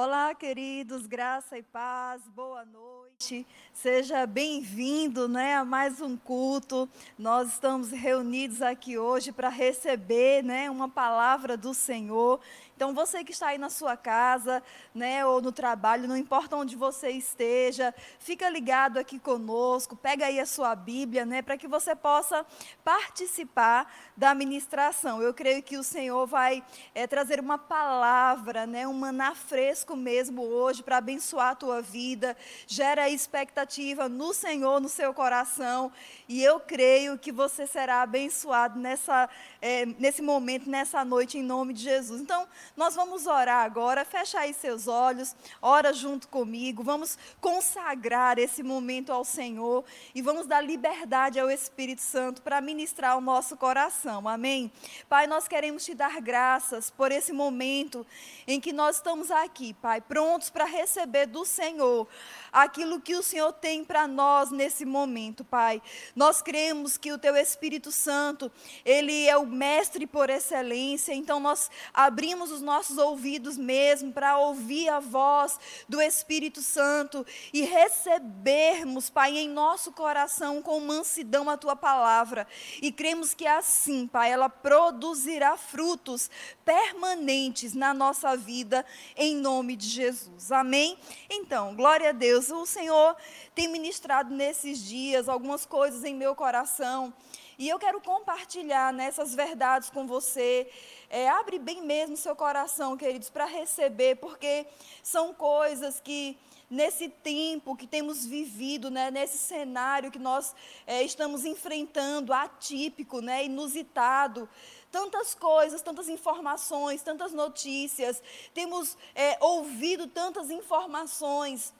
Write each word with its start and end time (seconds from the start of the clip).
Olá, 0.00 0.32
queridos, 0.32 1.08
graça 1.08 1.58
e 1.58 1.62
paz, 1.64 2.22
boa 2.28 2.64
noite. 2.64 3.44
Seja 3.72 4.24
bem-vindo 4.28 5.26
né, 5.26 5.56
a 5.56 5.64
mais 5.64 6.00
um 6.00 6.16
culto. 6.16 6.88
Nós 7.18 7.48
estamos 7.54 7.90
reunidos 7.90 8.62
aqui 8.62 8.96
hoje 8.96 9.32
para 9.32 9.48
receber 9.48 10.44
né, 10.44 10.70
uma 10.70 10.88
palavra 10.88 11.56
do 11.56 11.74
Senhor. 11.74 12.38
Então, 12.78 12.94
você 12.94 13.24
que 13.24 13.32
está 13.32 13.48
aí 13.48 13.58
na 13.58 13.70
sua 13.70 13.96
casa, 13.96 14.62
né, 14.94 15.26
ou 15.26 15.42
no 15.42 15.50
trabalho, 15.50 16.06
não 16.06 16.16
importa 16.16 16.54
onde 16.54 16.76
você 16.76 17.10
esteja, 17.10 17.92
fica 18.20 18.48
ligado 18.48 18.98
aqui 18.98 19.18
conosco, 19.18 19.96
pega 19.96 20.26
aí 20.26 20.38
a 20.38 20.46
sua 20.46 20.76
Bíblia, 20.76 21.26
né, 21.26 21.42
para 21.42 21.56
que 21.56 21.66
você 21.66 21.96
possa 21.96 22.46
participar 22.84 23.92
da 24.16 24.32
ministração. 24.32 25.20
Eu 25.20 25.34
creio 25.34 25.60
que 25.60 25.76
o 25.76 25.82
Senhor 25.82 26.24
vai 26.28 26.62
é, 26.94 27.04
trazer 27.04 27.40
uma 27.40 27.58
palavra, 27.58 28.64
né, 28.64 28.86
um 28.86 28.92
maná 28.92 29.34
fresco 29.34 29.96
mesmo 29.96 30.42
hoje 30.42 30.80
para 30.80 30.98
abençoar 30.98 31.50
a 31.50 31.56
tua 31.56 31.82
vida. 31.82 32.36
Gera 32.64 33.10
expectativa 33.10 34.08
no 34.08 34.32
Senhor, 34.32 34.80
no 34.80 34.88
seu 34.88 35.12
coração, 35.12 35.90
e 36.28 36.44
eu 36.44 36.60
creio 36.60 37.18
que 37.18 37.32
você 37.32 37.66
será 37.66 38.02
abençoado 38.02 38.78
nessa, 38.78 39.28
é, 39.60 39.84
nesse 39.84 40.22
momento, 40.22 40.70
nessa 40.70 41.04
noite, 41.04 41.38
em 41.38 41.42
nome 41.42 41.74
de 41.74 41.82
Jesus. 41.82 42.20
Então, 42.20 42.46
nós 42.76 42.94
vamos 42.94 43.26
orar 43.26 43.64
agora, 43.64 44.04
fecha 44.04 44.40
aí 44.40 44.54
seus 44.54 44.86
olhos, 44.86 45.34
ora 45.60 45.92
junto 45.92 46.28
comigo, 46.28 46.82
vamos 46.82 47.18
consagrar 47.40 48.38
esse 48.38 48.62
momento 48.62 49.12
ao 49.12 49.24
Senhor 49.24 49.84
e 50.14 50.22
vamos 50.22 50.46
dar 50.46 50.60
liberdade 50.60 51.38
ao 51.38 51.50
Espírito 51.50 52.02
Santo 52.02 52.42
para 52.42 52.60
ministrar 52.60 53.16
o 53.16 53.20
nosso 53.20 53.56
coração, 53.56 54.28
amém? 54.28 54.70
Pai, 55.08 55.26
nós 55.26 55.48
queremos 55.48 55.84
te 55.84 55.94
dar 55.94 56.20
graças 56.20 56.90
por 56.90 57.12
esse 57.12 57.32
momento 57.32 58.06
em 58.46 58.60
que 58.60 58.72
nós 58.72 58.96
estamos 58.96 59.30
aqui, 59.30 59.74
Pai, 59.74 60.00
prontos 60.00 60.50
para 60.50 60.64
receber 60.64 61.26
do 61.26 61.44
Senhor 61.44 62.06
aquilo 62.52 63.00
que 63.00 63.14
o 63.14 63.22
Senhor 63.22 63.52
tem 63.52 63.84
para 63.84 64.06
nós 64.06 64.50
nesse 64.50 64.84
momento, 64.84 65.44
Pai. 65.44 65.82
Nós 66.14 66.42
cremos 66.42 66.96
que 66.96 67.12
o 67.12 67.18
Teu 67.18 67.36
Espírito 67.36 67.90
Santo, 67.92 68.50
Ele 68.84 69.26
é 69.26 69.36
o 69.36 69.46
mestre 69.46 70.06
por 70.06 70.30
excelência, 70.30 71.12
então 71.12 71.40
nós 71.40 71.70
abrimos 71.92 72.50
os 72.50 72.57
nossos 72.60 72.98
ouvidos 72.98 73.56
mesmo 73.56 74.12
para 74.12 74.38
ouvir 74.38 74.88
a 74.88 75.00
voz 75.00 75.58
do 75.88 76.00
Espírito 76.00 76.60
Santo 76.60 77.24
e 77.52 77.62
recebermos, 77.62 79.08
Pai, 79.08 79.38
em 79.38 79.48
nosso 79.48 79.90
coração 79.92 80.60
com 80.60 80.78
mansidão 80.80 81.48
a 81.48 81.56
Tua 81.56 81.74
palavra. 81.74 82.46
E 82.82 82.92
cremos 82.92 83.32
que 83.32 83.46
assim, 83.46 84.06
Pai, 84.06 84.30
ela 84.30 84.48
produzirá 84.48 85.56
frutos 85.56 86.30
permanentes 86.64 87.74
na 87.74 87.94
nossa 87.94 88.36
vida, 88.36 88.84
em 89.16 89.34
nome 89.34 89.76
de 89.76 89.88
Jesus. 89.88 90.52
Amém? 90.52 90.98
Então, 91.30 91.74
glória 91.74 92.10
a. 92.10 92.18
Deus. 92.18 92.50
O 92.50 92.66
Senhor 92.66 93.16
tem 93.54 93.68
ministrado 93.68 94.34
nesses 94.34 94.80
dias 94.80 95.28
algumas 95.28 95.64
coisas 95.64 96.04
em 96.04 96.14
meu 96.14 96.34
coração. 96.34 97.14
E 97.58 97.68
eu 97.68 97.76
quero 97.76 98.00
compartilhar 98.00 98.92
nessas 98.92 99.34
verdades 99.34 99.90
com 99.90 100.06
você. 100.06 100.70
É, 101.10 101.28
abre 101.28 101.58
bem 101.58 101.82
mesmo 101.82 102.16
seu 102.16 102.36
coração, 102.36 102.96
queridos, 102.96 103.30
para 103.30 103.46
receber, 103.46 104.14
porque 104.18 104.64
são 105.02 105.34
coisas 105.34 106.00
que 106.00 106.38
nesse 106.70 107.08
tempo 107.08 107.74
que 107.74 107.84
temos 107.84 108.24
vivido, 108.24 108.92
né, 108.92 109.10
nesse 109.10 109.38
cenário 109.38 110.08
que 110.08 110.20
nós 110.20 110.54
é, 110.86 111.02
estamos 111.02 111.44
enfrentando, 111.44 112.32
atípico, 112.32 113.20
né, 113.20 113.44
inusitado, 113.46 114.48
tantas 114.92 115.34
coisas, 115.34 115.82
tantas 115.82 116.08
informações, 116.08 117.02
tantas 117.02 117.32
notícias, 117.32 118.22
temos 118.54 118.96
é, 119.16 119.36
ouvido 119.40 120.06
tantas 120.06 120.48
informações 120.48 121.74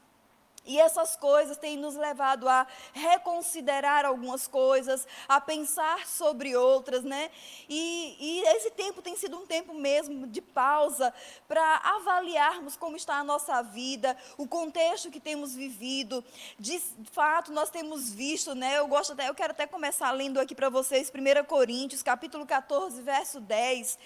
e 0.68 0.78
essas 0.78 1.16
coisas 1.16 1.56
têm 1.56 1.78
nos 1.78 1.96
levado 1.96 2.46
a 2.46 2.66
reconsiderar 2.92 4.04
algumas 4.04 4.46
coisas, 4.46 5.08
a 5.26 5.40
pensar 5.40 6.06
sobre 6.06 6.54
outras, 6.54 7.02
né? 7.02 7.30
E, 7.68 8.16
e 8.20 8.44
esse 8.48 8.70
tempo 8.72 9.00
tem 9.00 9.16
sido 9.16 9.38
um 9.38 9.46
tempo 9.46 9.72
mesmo 9.72 10.26
de 10.26 10.42
pausa 10.42 11.12
para 11.48 11.76
avaliarmos 11.78 12.76
como 12.76 12.96
está 12.96 13.16
a 13.16 13.24
nossa 13.24 13.62
vida, 13.62 14.14
o 14.36 14.46
contexto 14.46 15.10
que 15.10 15.18
temos 15.18 15.54
vivido. 15.54 16.22
De 16.58 16.78
fato, 17.12 17.50
nós 17.50 17.70
temos 17.70 18.12
visto, 18.12 18.54
né? 18.54 18.78
Eu 18.78 18.86
gosto 18.86 19.14
até, 19.14 19.26
eu 19.28 19.34
quero 19.34 19.52
até 19.52 19.66
começar 19.66 20.10
lendo 20.12 20.38
aqui 20.38 20.54
para 20.54 20.68
vocês 20.68 21.10
1 21.10 21.44
Coríntios, 21.46 22.02
capítulo 22.02 22.44
14, 22.44 23.00
verso 23.00 23.40
10 23.40 23.98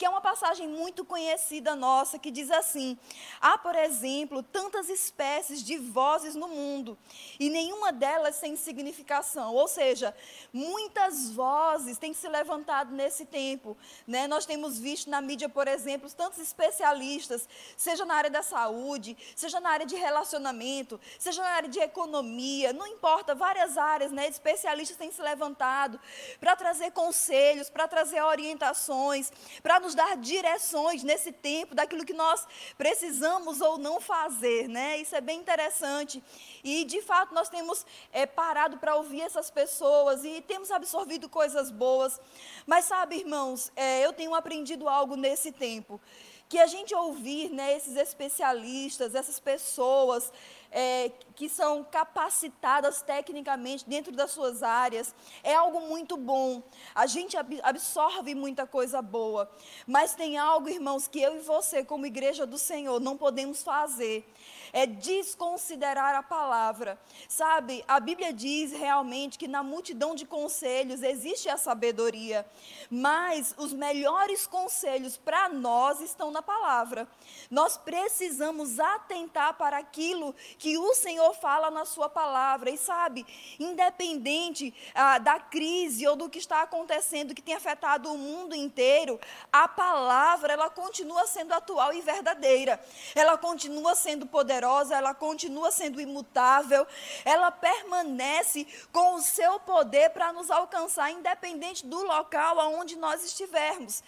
que 0.00 0.06
é 0.06 0.08
uma 0.08 0.22
passagem 0.22 0.66
muito 0.66 1.04
conhecida 1.04 1.76
nossa, 1.76 2.18
que 2.18 2.30
diz 2.30 2.50
assim: 2.50 2.98
há, 3.38 3.58
por 3.58 3.74
exemplo, 3.74 4.42
tantas 4.42 4.88
espécies 4.88 5.62
de 5.62 5.76
vozes 5.76 6.34
no 6.34 6.48
mundo, 6.48 6.96
e 7.38 7.50
nenhuma 7.50 7.92
delas 7.92 8.36
sem 8.36 8.56
significação. 8.56 9.54
Ou 9.54 9.68
seja, 9.68 10.16
muitas 10.54 11.30
vozes 11.32 11.98
têm 11.98 12.14
se 12.14 12.26
levantado 12.26 12.94
nesse 12.94 13.26
tempo. 13.26 13.76
Né? 14.06 14.26
Nós 14.26 14.46
temos 14.46 14.78
visto 14.78 15.10
na 15.10 15.20
mídia, 15.20 15.50
por 15.50 15.68
exemplo, 15.68 16.10
tantos 16.10 16.38
especialistas, 16.38 17.46
seja 17.76 18.06
na 18.06 18.14
área 18.14 18.30
da 18.30 18.42
saúde, 18.42 19.14
seja 19.36 19.60
na 19.60 19.68
área 19.68 19.84
de 19.84 19.96
relacionamento, 19.96 20.98
seja 21.18 21.42
na 21.42 21.50
área 21.50 21.68
de 21.68 21.78
economia, 21.78 22.72
não 22.72 22.86
importa, 22.86 23.34
várias 23.34 23.76
áreas, 23.76 24.10
né? 24.10 24.26
especialistas 24.26 24.96
têm 24.96 25.12
se 25.12 25.20
levantado 25.20 26.00
para 26.40 26.56
trazer 26.56 26.90
conselhos, 26.92 27.68
para 27.68 27.86
trazer 27.86 28.22
orientações, 28.22 29.30
para 29.62 29.78
nos 29.78 29.89
nos 29.90 29.94
dar 29.94 30.16
direções 30.16 31.02
nesse 31.02 31.32
tempo 31.32 31.74
daquilo 31.74 32.04
que 32.04 32.12
nós 32.12 32.46
precisamos 32.78 33.60
ou 33.60 33.76
não 33.76 34.00
fazer, 34.00 34.68
né? 34.68 34.98
Isso 34.98 35.16
é 35.16 35.20
bem 35.20 35.40
interessante. 35.40 36.22
E 36.62 36.84
de 36.84 37.02
fato 37.02 37.34
nós 37.34 37.48
temos 37.48 37.84
é, 38.12 38.24
parado 38.24 38.78
para 38.78 38.94
ouvir 38.94 39.22
essas 39.22 39.50
pessoas 39.50 40.24
e 40.24 40.40
temos 40.42 40.70
absorvido 40.70 41.28
coisas 41.28 41.72
boas. 41.72 42.20
Mas 42.66 42.84
sabe, 42.84 43.16
irmãos, 43.16 43.72
é, 43.74 44.06
eu 44.06 44.12
tenho 44.12 44.34
aprendido 44.34 44.88
algo 44.88 45.16
nesse 45.16 45.50
tempo 45.50 46.00
que 46.48 46.58
a 46.58 46.66
gente 46.66 46.94
ouvir 46.94 47.48
né, 47.50 47.76
esses 47.76 47.96
especialistas, 47.96 49.14
essas 49.14 49.38
pessoas 49.38 50.32
é, 50.70 51.10
que 51.34 51.48
são 51.48 51.82
capacitadas 51.84 53.02
tecnicamente 53.02 53.88
dentro 53.88 54.12
das 54.12 54.30
suas 54.30 54.62
áreas, 54.62 55.14
é 55.42 55.54
algo 55.54 55.80
muito 55.80 56.16
bom. 56.16 56.62
A 56.94 57.06
gente 57.06 57.36
absorve 57.62 58.34
muita 58.34 58.66
coisa 58.66 59.02
boa. 59.02 59.50
Mas 59.86 60.14
tem 60.14 60.38
algo, 60.38 60.68
irmãos, 60.68 61.08
que 61.08 61.20
eu 61.20 61.36
e 61.36 61.40
você, 61.40 61.84
como 61.84 62.06
igreja 62.06 62.46
do 62.46 62.58
Senhor, 62.58 63.00
não 63.00 63.16
podemos 63.16 63.62
fazer 63.62 64.26
é 64.72 64.86
desconsiderar 64.86 66.14
a 66.14 66.22
palavra. 66.22 66.98
Sabe, 67.28 67.84
a 67.86 67.98
Bíblia 68.00 68.32
diz 68.32 68.72
realmente 68.72 69.38
que 69.38 69.48
na 69.48 69.62
multidão 69.62 70.14
de 70.14 70.24
conselhos 70.24 71.02
existe 71.02 71.48
a 71.48 71.56
sabedoria, 71.56 72.46
mas 72.90 73.54
os 73.56 73.72
melhores 73.72 74.46
conselhos 74.46 75.16
para 75.16 75.48
nós 75.48 76.00
estão 76.00 76.30
na 76.30 76.42
palavra. 76.42 77.08
Nós 77.50 77.76
precisamos 77.76 78.78
atentar 78.78 79.54
para 79.54 79.78
aquilo 79.78 80.34
que 80.60 80.78
o 80.78 80.94
Senhor 80.94 81.34
fala 81.34 81.72
na 81.72 81.84
Sua 81.84 82.08
palavra. 82.08 82.70
E 82.70 82.78
sabe, 82.78 83.26
independente 83.58 84.72
ah, 84.94 85.18
da 85.18 85.40
crise 85.40 86.06
ou 86.06 86.14
do 86.14 86.30
que 86.30 86.38
está 86.38 86.62
acontecendo, 86.62 87.34
que 87.34 87.42
tem 87.42 87.54
afetado 87.54 88.12
o 88.12 88.16
mundo 88.16 88.54
inteiro, 88.54 89.18
a 89.52 89.66
palavra 89.66 90.52
ela 90.52 90.70
continua 90.70 91.26
sendo 91.26 91.52
atual 91.52 91.92
e 91.92 92.00
verdadeira. 92.00 92.80
Ela 93.16 93.36
continua 93.36 93.96
sendo 93.96 94.26
poderosa 94.26 95.00
ela 95.00 95.14
continua 95.14 95.70
sendo 95.70 96.00
imutável, 96.00 96.86
ela 97.24 97.50
permanece 97.50 98.66
com 98.92 99.14
o 99.14 99.22
seu 99.22 99.58
poder 99.60 100.10
para 100.10 100.32
nos 100.32 100.50
alcançar, 100.50 101.10
independente 101.10 101.86
do 101.86 102.02
local 102.02 102.60
aonde 102.60 102.96
nós 102.96 103.24
estivermos. 103.24 104.02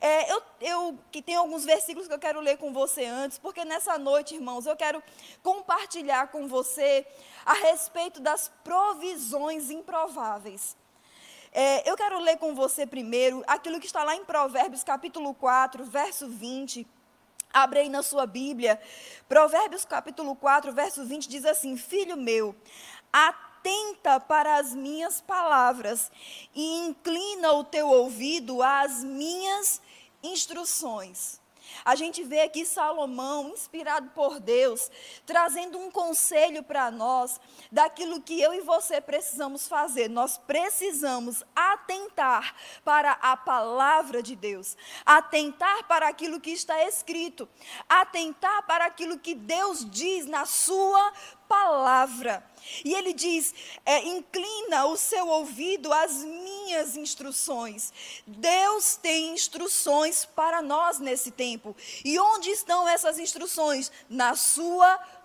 É, 0.00 0.32
eu, 0.32 0.42
eu 0.60 0.98
que 1.12 1.20
tenho 1.20 1.40
alguns 1.40 1.64
versículos 1.64 2.08
que 2.08 2.14
eu 2.14 2.18
quero 2.18 2.40
ler 2.40 2.56
com 2.56 2.72
você 2.72 3.04
antes, 3.04 3.38
porque 3.38 3.64
nessa 3.64 3.98
noite, 3.98 4.34
irmãos, 4.34 4.66
eu 4.66 4.76
quero 4.76 5.02
compartilhar 5.42 6.28
com 6.28 6.48
você 6.48 7.06
a 7.44 7.52
respeito 7.52 8.20
das 8.20 8.50
provisões 8.64 9.70
improváveis. 9.70 10.76
É, 11.52 11.88
eu 11.88 11.96
quero 11.96 12.18
ler 12.20 12.38
com 12.38 12.54
você 12.54 12.86
primeiro 12.86 13.42
aquilo 13.46 13.80
que 13.80 13.86
está 13.86 14.04
lá 14.04 14.14
em 14.16 14.24
Provérbios 14.24 14.84
capítulo 14.84 15.34
4, 15.34 15.84
verso 15.84 16.28
20 16.28 16.86
Abre 17.52 17.80
aí 17.80 17.88
na 17.88 18.02
sua 18.02 18.26
Bíblia. 18.26 18.80
Provérbios 19.28 19.84
capítulo 19.84 20.36
4, 20.36 20.72
verso 20.72 21.04
20 21.04 21.28
diz 21.28 21.44
assim: 21.44 21.76
Filho 21.76 22.16
meu, 22.16 22.54
atenta 23.12 24.20
para 24.20 24.56
as 24.58 24.72
minhas 24.72 25.20
palavras 25.20 26.12
e 26.54 26.86
inclina 26.86 27.52
o 27.52 27.64
teu 27.64 27.88
ouvido 27.88 28.62
às 28.62 29.02
minhas 29.02 29.82
instruções. 30.22 31.40
A 31.84 31.94
gente 31.94 32.22
vê 32.22 32.42
aqui 32.42 32.64
Salomão, 32.64 33.50
inspirado 33.50 34.10
por 34.10 34.40
Deus, 34.40 34.90
trazendo 35.24 35.78
um 35.78 35.90
conselho 35.90 36.62
para 36.62 36.90
nós 36.90 37.40
daquilo 37.70 38.20
que 38.20 38.40
eu 38.40 38.52
e 38.52 38.60
você 38.60 39.00
precisamos 39.00 39.66
fazer. 39.66 40.08
Nós 40.08 40.36
precisamos 40.36 41.44
atentar 41.54 42.54
para 42.84 43.12
a 43.12 43.36
palavra 43.36 44.22
de 44.22 44.36
Deus, 44.36 44.76
atentar 45.04 45.86
para 45.86 46.08
aquilo 46.08 46.40
que 46.40 46.50
está 46.50 46.84
escrito, 46.84 47.48
atentar 47.88 48.66
para 48.66 48.86
aquilo 48.86 49.18
que 49.18 49.34
Deus 49.34 49.88
diz 49.88 50.26
na 50.26 50.44
sua 50.44 51.12
palavra. 51.50 52.44
E 52.84 52.94
ele 52.94 53.12
diz: 53.12 53.52
é, 53.84 54.06
inclina 54.06 54.86
o 54.86 54.96
seu 54.96 55.26
ouvido 55.26 55.92
às 55.92 56.22
minhas 56.22 56.96
instruções. 56.96 57.92
Deus 58.24 58.94
tem 58.94 59.34
instruções 59.34 60.24
para 60.24 60.62
nós 60.62 61.00
nesse 61.00 61.32
tempo. 61.32 61.76
E 62.04 62.18
onde 62.20 62.50
estão 62.50 62.86
essas 62.88 63.18
instruções? 63.18 63.90
Na 64.08 64.36
sua 64.36 64.86
palavra. 64.96 65.19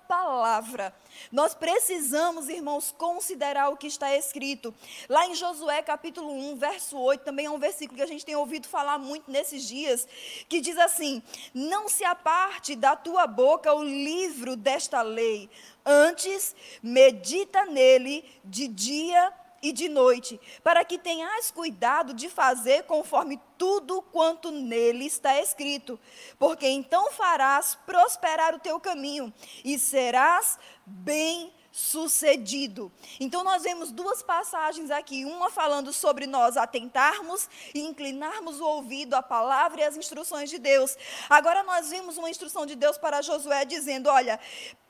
Nós 1.32 1.54
precisamos, 1.54 2.50
irmãos, 2.50 2.94
considerar 2.98 3.70
o 3.70 3.78
que 3.78 3.88
está 3.88 4.16
escrito. 4.16 4.74
Lá 5.10 5.28
em 5.28 5.36
Josué 5.36 5.82
capítulo 5.82 6.32
1, 6.32 6.58
verso 6.58 6.98
8, 6.98 7.24
também 7.24 7.46
é 7.46 7.52
um 7.52 7.60
versículo 7.60 7.98
que 7.98 8.04
a 8.04 8.08
gente 8.08 8.26
tem 8.26 8.36
ouvido 8.36 8.68
falar 8.68 8.98
muito 8.98 9.30
nesses 9.30 9.68
dias, 9.68 10.08
que 10.48 10.62
diz 10.62 10.78
assim: 10.78 11.22
Não 11.54 11.90
se 11.90 12.04
aparte 12.04 12.76
da 12.76 12.96
tua 12.96 13.28
boca 13.28 13.74
o 13.74 13.84
livro 13.84 14.56
desta 14.56 15.02
lei, 15.02 15.50
Antes, 15.86 16.56
medita 16.82 17.64
nele 17.66 18.26
de 18.44 18.68
dia 18.68 19.32
e 19.66 19.72
de 19.72 19.90
noite, 19.90 20.40
para 20.64 20.86
que 20.86 20.96
tenhas 20.96 21.50
cuidado 21.50 22.14
de 22.14 22.30
fazer 22.30 22.84
conforme 22.84 23.42
tudo 23.58 24.00
quanto 24.00 24.52
nele 24.52 25.08
está 25.08 25.42
escrito, 25.42 26.00
porque 26.38 26.68
então 26.68 27.12
farás 27.12 27.74
prosperar 27.84 28.54
o 28.54 28.60
teu 28.60 28.80
caminho 28.80 29.34
e 29.64 29.80
serás 29.80 30.60
bem 30.86 31.52
sucedido. 31.72 32.92
Então 33.20 33.44
nós 33.44 33.64
vemos 33.64 33.92
duas 33.92 34.22
passagens 34.22 34.92
aqui, 34.92 35.26
uma 35.26 35.50
falando 35.50 35.92
sobre 35.92 36.28
nós 36.28 36.58
atentarmos 36.58 37.50
e 37.74 37.82
inclinarmos 37.82 38.62
o 38.62 38.66
ouvido 38.66 39.16
à 39.16 39.24
palavra 39.24 39.82
e 39.82 39.84
às 39.84 39.98
instruções 39.98 40.52
de 40.52 40.60
Deus. 40.60 40.96
Agora 41.28 41.64
nós 41.64 41.90
vimos 41.90 42.20
uma 42.20 42.30
instrução 42.30 42.68
de 42.68 42.76
Deus 42.76 43.00
para 43.00 43.24
Josué 43.24 43.66
dizendo: 43.66 44.10
"Olha, 44.10 44.40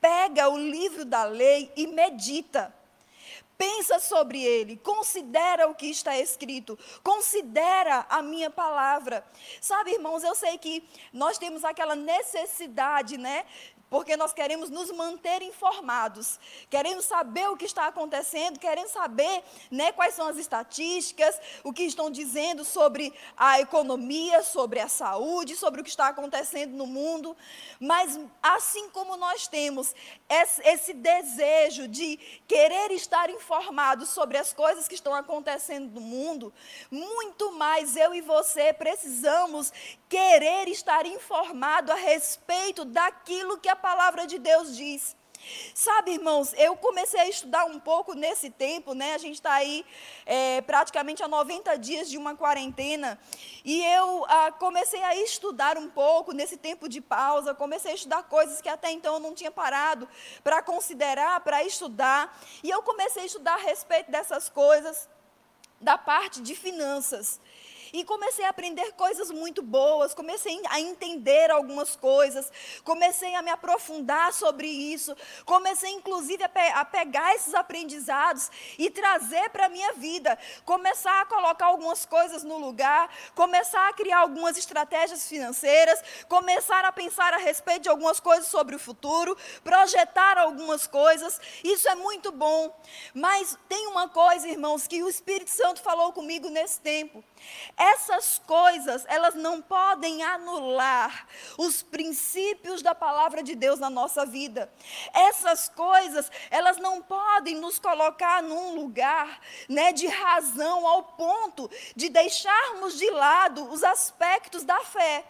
pega 0.01 0.49
o 0.49 0.57
livro 0.57 1.05
da 1.05 1.23
lei 1.23 1.71
e 1.77 1.87
medita. 1.87 2.71
Pensa 3.57 3.99
sobre 3.99 4.43
ele, 4.43 4.77
considera 4.77 5.67
o 5.67 5.75
que 5.75 5.87
está 5.87 6.17
escrito, 6.17 6.77
considera 7.03 8.05
a 8.09 8.21
minha 8.21 8.49
palavra. 8.49 9.25
Sabe, 9.61 9.91
irmãos, 9.91 10.23
eu 10.23 10.35
sei 10.35 10.57
que 10.57 10.83
nós 11.13 11.37
temos 11.37 11.63
aquela 11.63 11.95
necessidade, 11.95 13.17
né, 13.17 13.45
porque 13.89 14.17
nós 14.17 14.33
queremos 14.33 14.69
nos 14.69 14.91
manter 14.91 15.41
informados, 15.41 16.39
queremos 16.69 17.05
saber 17.05 17.49
o 17.49 17.57
que 17.57 17.65
está 17.65 17.87
acontecendo, 17.87 18.59
queremos 18.59 18.91
saber 18.91 19.43
né, 19.69 19.91
quais 19.91 20.15
são 20.15 20.27
as 20.27 20.37
estatísticas, 20.37 21.39
o 21.63 21.71
que 21.71 21.83
estão 21.83 22.09
dizendo 22.09 22.65
sobre 22.65 23.13
a 23.37 23.59
economia, 23.59 24.41
sobre 24.43 24.79
a 24.79 24.87
saúde, 24.87 25.55
sobre 25.55 25.81
o 25.81 25.83
que 25.83 25.89
está 25.89 26.07
acontecendo 26.07 26.75
no 26.75 26.87
mundo. 26.87 27.37
Mas 27.79 28.19
assim 28.41 28.89
como 28.89 29.17
nós 29.17 29.47
temos 29.47 29.93
esse, 30.27 30.93
desejo 30.93 31.87
de 31.87 32.17
querer 32.47 32.91
estar 32.91 33.29
informados 33.29 34.09
sobre 34.09 34.37
as 34.37 34.53
coisas 34.53 34.87
que 34.87 34.95
estão 34.95 35.13
acontecendo 35.13 35.91
no 35.93 36.01
mundo, 36.01 36.53
muito 36.89 37.51
mais 37.51 37.95
eu 37.95 38.13
e 38.13 38.21
você 38.21 38.73
precisamos 38.73 39.71
querer 40.07 40.67
estar 40.67 41.05
informado 41.05 41.91
a 41.91 41.95
respeito 41.95 42.85
daquilo 42.85 43.57
que 43.57 43.69
a 43.69 43.75
palavra 43.75 44.25
de 44.27 44.37
Deus 44.39 44.75
diz. 44.75 45.15
Sabe, 45.73 46.13
irmãos, 46.13 46.53
eu 46.57 46.75
comecei 46.75 47.19
a 47.19 47.29
estudar 47.29 47.65
um 47.65 47.79
pouco 47.79 48.13
nesse 48.13 48.49
tempo, 48.49 48.93
né? 48.93 49.13
A 49.13 49.17
gente 49.17 49.35
está 49.35 49.53
aí 49.53 49.85
é, 50.25 50.61
praticamente 50.61 51.21
há 51.21 51.27
90 51.27 51.77
dias 51.77 52.09
de 52.09 52.17
uma 52.17 52.35
quarentena. 52.35 53.19
E 53.63 53.83
eu 53.85 54.25
ah, 54.27 54.51
comecei 54.53 55.03
a 55.03 55.15
estudar 55.17 55.77
um 55.77 55.89
pouco 55.89 56.31
nesse 56.31 56.57
tempo 56.57 56.89
de 56.89 56.99
pausa, 56.99 57.53
comecei 57.53 57.91
a 57.91 57.95
estudar 57.95 58.23
coisas 58.23 58.59
que 58.59 58.69
até 58.69 58.91
então 58.91 59.15
eu 59.15 59.19
não 59.19 59.35
tinha 59.35 59.51
parado 59.51 60.07
para 60.43 60.63
considerar, 60.63 61.39
para 61.41 61.63
estudar. 61.63 62.39
E 62.63 62.69
eu 62.69 62.81
comecei 62.81 63.23
a 63.23 63.25
estudar 63.25 63.53
a 63.53 63.63
respeito 63.63 64.09
dessas 64.09 64.49
coisas, 64.49 65.07
da 65.79 65.97
parte 65.97 66.41
de 66.41 66.55
finanças. 66.55 67.39
E 67.95 68.03
comecei 68.03 68.43
a 68.43 68.49
aprender 68.49 68.91
coisas 68.91 69.31
muito 69.31 69.61
boas, 69.61 70.13
comecei 70.13 70.61
a 70.69 70.81
entender 70.81 71.49
algumas 71.49 71.95
coisas, 71.95 72.51
comecei 72.83 73.33
a 73.35 73.41
me 73.41 73.49
aprofundar 73.49 74.33
sobre 74.33 74.67
isso, 74.67 75.15
comecei 75.45 75.91
inclusive 75.91 76.43
a, 76.43 76.49
pe 76.49 76.59
a 76.59 76.83
pegar 76.83 77.33
esses 77.35 77.53
aprendizados 77.53 78.51
e 78.77 78.89
trazer 78.89 79.49
para 79.49 79.67
a 79.67 79.69
minha 79.69 79.93
vida, 79.93 80.37
começar 80.65 81.21
a 81.21 81.25
colocar 81.25 81.67
algumas 81.67 82.05
coisas 82.05 82.43
no 82.43 82.57
lugar, 82.57 83.09
começar 83.33 83.87
a 83.87 83.93
criar 83.93 84.19
algumas 84.19 84.57
estratégias 84.57 85.29
financeiras, 85.29 86.03
começar 86.27 86.83
a 86.83 86.91
pensar 86.91 87.33
a 87.33 87.37
respeito 87.37 87.83
de 87.83 87.89
algumas 87.89 88.19
coisas 88.19 88.47
sobre 88.47 88.75
o 88.75 88.79
futuro, 88.79 89.37
projetar 89.63 90.37
algumas 90.37 90.85
coisas. 90.85 91.39
Isso 91.63 91.87
é 91.87 91.95
muito 91.95 92.29
bom. 92.33 92.77
Mas 93.13 93.57
tem 93.69 93.87
uma 93.87 94.09
coisa, 94.09 94.49
irmãos, 94.49 94.85
que 94.85 95.01
o 95.01 95.07
Espírito 95.07 95.49
Santo 95.49 95.81
falou 95.81 96.11
comigo 96.11 96.49
nesse 96.49 96.81
tempo. 96.81 97.23
Essas 97.93 98.41
coisas, 98.47 99.05
elas 99.07 99.35
não 99.35 99.61
podem 99.61 100.23
anular 100.23 101.27
os 101.55 101.83
princípios 101.83 102.81
da 102.81 102.95
palavra 102.95 103.43
de 103.43 103.53
Deus 103.53 103.79
na 103.79 103.91
nossa 103.91 104.25
vida. 104.25 104.71
Essas 105.13 105.69
coisas, 105.69 106.31
elas 106.49 106.77
não 106.77 107.01
podem 107.01 107.55
nos 107.55 107.77
colocar 107.77 108.41
num 108.41 108.75
lugar, 108.75 109.39
né, 109.69 109.91
de 109.91 110.07
razão 110.07 110.87
ao 110.87 111.03
ponto 111.03 111.69
de 111.95 112.09
deixarmos 112.09 112.97
de 112.97 113.09
lado 113.11 113.69
os 113.71 113.83
aspectos 113.83 114.63
da 114.63 114.79
fé 114.79 115.23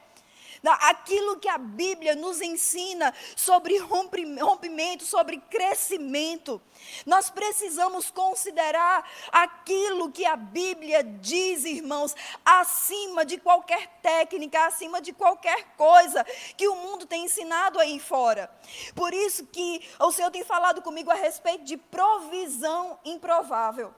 aquilo 0.73 1.39
que 1.39 1.47
a 1.47 1.57
Bíblia 1.57 2.15
nos 2.15 2.41
ensina 2.41 3.13
sobre 3.35 3.77
rompimento, 3.77 5.05
sobre 5.05 5.37
crescimento. 5.37 6.61
Nós 7.05 7.29
precisamos 7.29 8.11
considerar 8.11 9.09
aquilo 9.31 10.11
que 10.11 10.25
a 10.25 10.35
Bíblia 10.35 11.03
diz, 11.03 11.65
irmãos, 11.65 12.15
acima 12.43 13.25
de 13.25 13.37
qualquer 13.37 13.87
técnica, 14.01 14.65
acima 14.65 15.01
de 15.01 15.13
qualquer 15.13 15.75
coisa 15.75 16.23
que 16.57 16.67
o 16.67 16.75
mundo 16.75 17.05
tem 17.05 17.25
ensinado 17.25 17.79
aí 17.79 17.99
fora. 17.99 18.49
Por 18.93 19.13
isso 19.13 19.45
que 19.47 19.81
o 19.99 20.11
Senhor 20.11 20.31
tem 20.31 20.43
falado 20.43 20.81
comigo 20.81 21.11
a 21.11 21.15
respeito 21.15 21.63
de 21.63 21.77
provisão 21.77 22.99
improvável. 23.03 23.93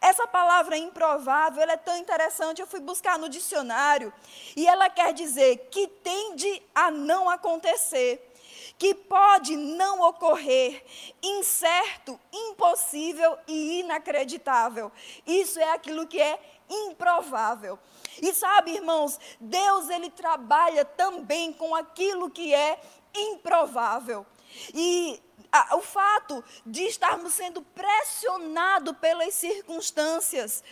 Essa 0.00 0.26
palavra 0.26 0.76
improvável 0.76 1.62
é 1.64 1.76
tão 1.76 1.96
interessante, 1.96 2.60
eu 2.60 2.66
fui 2.66 2.80
buscar 2.80 3.18
no 3.18 3.28
dicionário, 3.28 4.12
e 4.54 4.66
ela 4.66 4.90
quer 4.90 5.12
dizer 5.12 5.68
que 5.70 5.86
tende 5.88 6.62
a 6.74 6.90
não 6.90 7.28
acontecer, 7.30 8.32
que 8.78 8.94
pode 8.94 9.56
não 9.56 10.02
ocorrer, 10.02 10.84
incerto, 11.22 12.18
impossível 12.32 13.38
e 13.46 13.80
inacreditável. 13.80 14.92
Isso 15.26 15.58
é 15.58 15.72
aquilo 15.72 16.06
que 16.06 16.20
é 16.20 16.38
improvável. 16.68 17.78
E 18.20 18.34
sabe, 18.34 18.72
irmãos, 18.72 19.18
Deus 19.40 19.88
ele 19.88 20.10
trabalha 20.10 20.84
também 20.84 21.52
com 21.52 21.74
aquilo 21.74 22.30
que 22.30 22.54
é 22.54 22.78
improvável. 23.14 24.26
E 24.74 25.22
o 25.72 25.80
fato 25.80 26.44
de 26.64 26.82
estarmos 26.84 27.34
sendo 27.34 27.62
pressionados 27.62 28.96
pelas 28.98 29.34
circunstâncias 29.34 30.62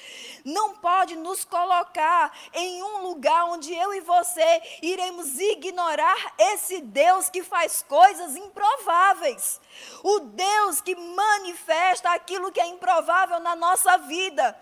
não 0.45 0.75
pode 0.75 1.17
nos 1.17 1.45
colocar 1.45 2.37
em 2.53 2.83
um 2.83 3.03
lugar 3.03 3.45
onde 3.47 3.75
eu 3.75 3.95
e 3.95 4.01
você 4.01 4.63
iremos 4.83 5.39
ignorar 5.39 6.35
esse 6.39 6.81
Deus 6.81 7.29
que 7.29 7.43
faz 7.43 7.85
coisas 7.89 8.37
improváveis. 8.37 9.61
O 10.03 10.21
Deus 10.21 10.81
que 10.81 10.95
manifesta 10.95 12.11
aquilo 12.13 12.53
que 12.53 12.61
é 12.61 12.67
improvável 12.67 13.41
na 13.41 13.57
nossa 13.57 13.97
vida. 13.99 14.57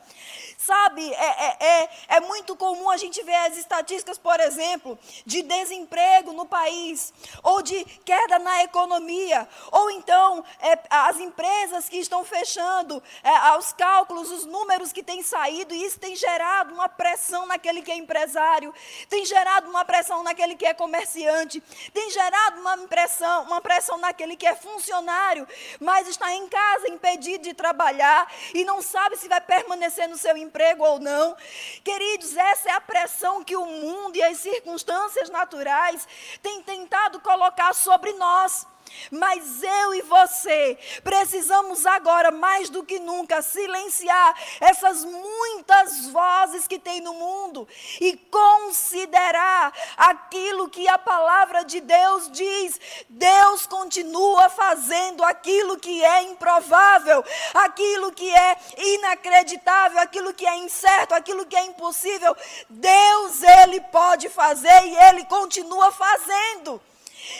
Sabe, 0.64 1.12
é, 1.12 1.16
é, 1.16 1.56
é, 1.60 1.90
é, 2.06 2.20
muito 2.20 2.54
comum 2.54 2.88
a 2.88 2.96
gente 2.96 3.20
ver 3.24 3.34
as 3.34 3.56
estatísticas, 3.56 4.16
por 4.16 4.38
exemplo, 4.38 4.96
de 5.26 5.42
desemprego 5.42 6.32
no 6.32 6.46
país, 6.46 7.12
ou 7.42 7.62
de 7.62 7.84
queda 8.04 8.38
na 8.38 8.62
economia, 8.62 9.48
ou 9.72 9.90
então 9.90 10.44
é, 10.60 10.78
as 10.88 11.18
empresas 11.18 11.88
que 11.88 11.96
estão 11.96 12.24
fechando, 12.24 13.02
é, 13.24 13.58
os 13.58 13.72
cálculos, 13.72 14.30
os 14.30 14.44
números 14.44 14.92
que 14.92 15.02
têm 15.02 15.20
saído, 15.20 15.74
e 15.74 15.84
isso 15.84 15.98
tem 15.98 16.14
gerado 16.14 16.72
uma 16.72 16.88
pressão 16.88 17.44
naquele 17.44 17.82
que 17.82 17.90
é 17.90 17.96
empresário, 17.96 18.72
tem 19.08 19.24
gerado 19.24 19.68
uma 19.68 19.84
pressão 19.84 20.22
naquele 20.22 20.54
que 20.54 20.64
é 20.64 20.72
comerciante, 20.72 21.60
tem 21.92 22.08
gerado 22.08 22.60
uma 22.60 22.78
pressão, 22.86 23.42
uma 23.46 23.60
pressão 23.60 23.98
naquele 23.98 24.36
que 24.36 24.46
é 24.46 24.54
funcionário, 24.54 25.44
mas 25.80 26.06
está 26.06 26.32
em 26.32 26.46
casa 26.46 26.88
impedido 26.88 27.42
de 27.42 27.52
trabalhar 27.52 28.32
e 28.54 28.64
não 28.64 28.80
sabe 28.80 29.16
se 29.16 29.26
vai 29.26 29.40
permanecer 29.40 30.08
no 30.08 30.16
seu 30.16 30.36
emprego 30.36 30.51
ou 30.78 30.98
não. 30.98 31.36
Queridos, 31.82 32.36
essa 32.36 32.70
é 32.70 32.72
a 32.72 32.80
pressão 32.80 33.42
que 33.42 33.56
o 33.56 33.64
mundo 33.64 34.16
e 34.16 34.22
as 34.22 34.38
circunstâncias 34.38 35.30
naturais 35.30 36.06
têm 36.42 36.62
tentado 36.62 37.20
colocar 37.20 37.74
sobre 37.74 38.12
nós. 38.12 38.66
Mas 39.10 39.62
eu 39.62 39.94
e 39.94 40.02
você 40.02 40.78
precisamos 41.02 41.84
agora, 41.86 42.30
mais 42.30 42.70
do 42.70 42.84
que 42.84 42.98
nunca, 42.98 43.42
silenciar 43.42 44.34
essas 44.60 45.04
muitas 45.04 46.06
vozes 46.08 46.66
que 46.66 46.78
tem 46.78 47.00
no 47.00 47.14
mundo 47.14 47.66
e 48.00 48.16
considerar 48.16 49.72
aquilo 49.96 50.68
que 50.68 50.88
a 50.88 50.98
palavra 50.98 51.64
de 51.64 51.80
Deus 51.80 52.30
diz. 52.30 52.80
Deus 53.08 53.66
continua 53.66 54.48
fazendo 54.48 55.24
aquilo 55.24 55.78
que 55.78 56.04
é 56.04 56.22
improvável, 56.22 57.24
aquilo 57.54 58.12
que 58.12 58.30
é 58.32 58.56
inacreditável, 58.76 59.98
aquilo 60.00 60.32
que 60.32 60.46
é 60.46 60.56
incerto, 60.56 61.14
aquilo 61.14 61.46
que 61.46 61.56
é 61.56 61.64
impossível. 61.64 62.36
Deus, 62.68 63.42
Ele 63.42 63.80
pode 63.80 64.28
fazer 64.28 64.86
e 64.86 64.96
Ele 64.96 65.24
continua 65.24 65.90
fazendo. 65.92 66.80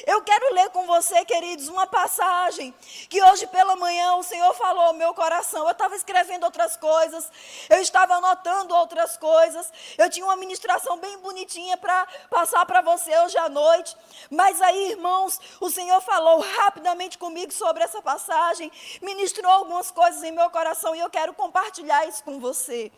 Eu 0.07 0.23
quero 0.23 0.55
ler 0.55 0.71
com 0.71 0.87
você, 0.87 1.25
queridos, 1.25 1.69
uma 1.69 1.87
passagem 1.87 2.75
que 3.09 3.23
hoje 3.23 3.47
pela 3.47 3.77
manhã 3.77 4.15
o 4.17 4.23
Senhor 4.23 4.53
falou 4.55 4.83
ao 4.83 4.93
meu 4.93 5.15
coração. 5.15 5.65
Eu 5.65 5.73
estava 5.73 5.95
escrevendo 5.97 6.45
outras 6.45 6.77
coisas, 6.77 7.31
eu 7.69 7.81
estava 7.81 8.15
anotando 8.15 8.75
outras 8.75 9.17
coisas. 9.17 9.73
Eu 9.99 10.09
tinha 10.11 10.25
uma 10.25 10.37
ministração 10.37 10.97
bem 10.99 11.19
bonitinha 11.19 11.77
para 11.77 12.07
passar 12.31 12.65
para 12.67 12.81
você 12.81 13.17
hoje 13.21 13.37
à 13.39 13.49
noite. 13.49 13.97
Mas 14.31 14.61
aí, 14.61 14.91
irmãos, 14.91 15.41
o 15.61 15.71
Senhor 15.71 16.01
falou 16.01 16.41
rapidamente 16.41 17.19
comigo 17.19 17.53
sobre 17.53 17.83
essa 17.83 18.01
passagem, 18.01 18.71
ministrou 19.01 19.51
algumas 19.51 19.91
coisas 19.91 20.23
em 20.23 20.33
meu 20.33 20.51
coração 20.51 20.95
e 20.95 21.01
eu 21.01 21.11
quero 21.11 21.35
compartilhar 21.35 22.07
isso 22.07 22.23
com 22.25 22.39
você. 22.39 22.91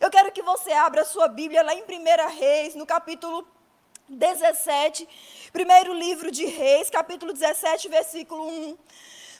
Eu 0.00 0.10
quero 0.10 0.32
que 0.32 0.42
você 0.42 0.72
abra 0.72 1.02
a 1.02 1.04
sua 1.04 1.28
Bíblia 1.28 1.62
lá 1.62 1.74
em 1.74 1.82
1 1.82 2.38
Reis, 2.38 2.74
no 2.74 2.86
capítulo 2.86 3.46
17, 4.08 5.08
primeiro 5.52 5.92
livro 5.94 6.30
de 6.30 6.44
Reis, 6.44 6.90
capítulo 6.90 7.32
17, 7.32 7.88
versículo 7.88 8.48
1. 8.48 8.78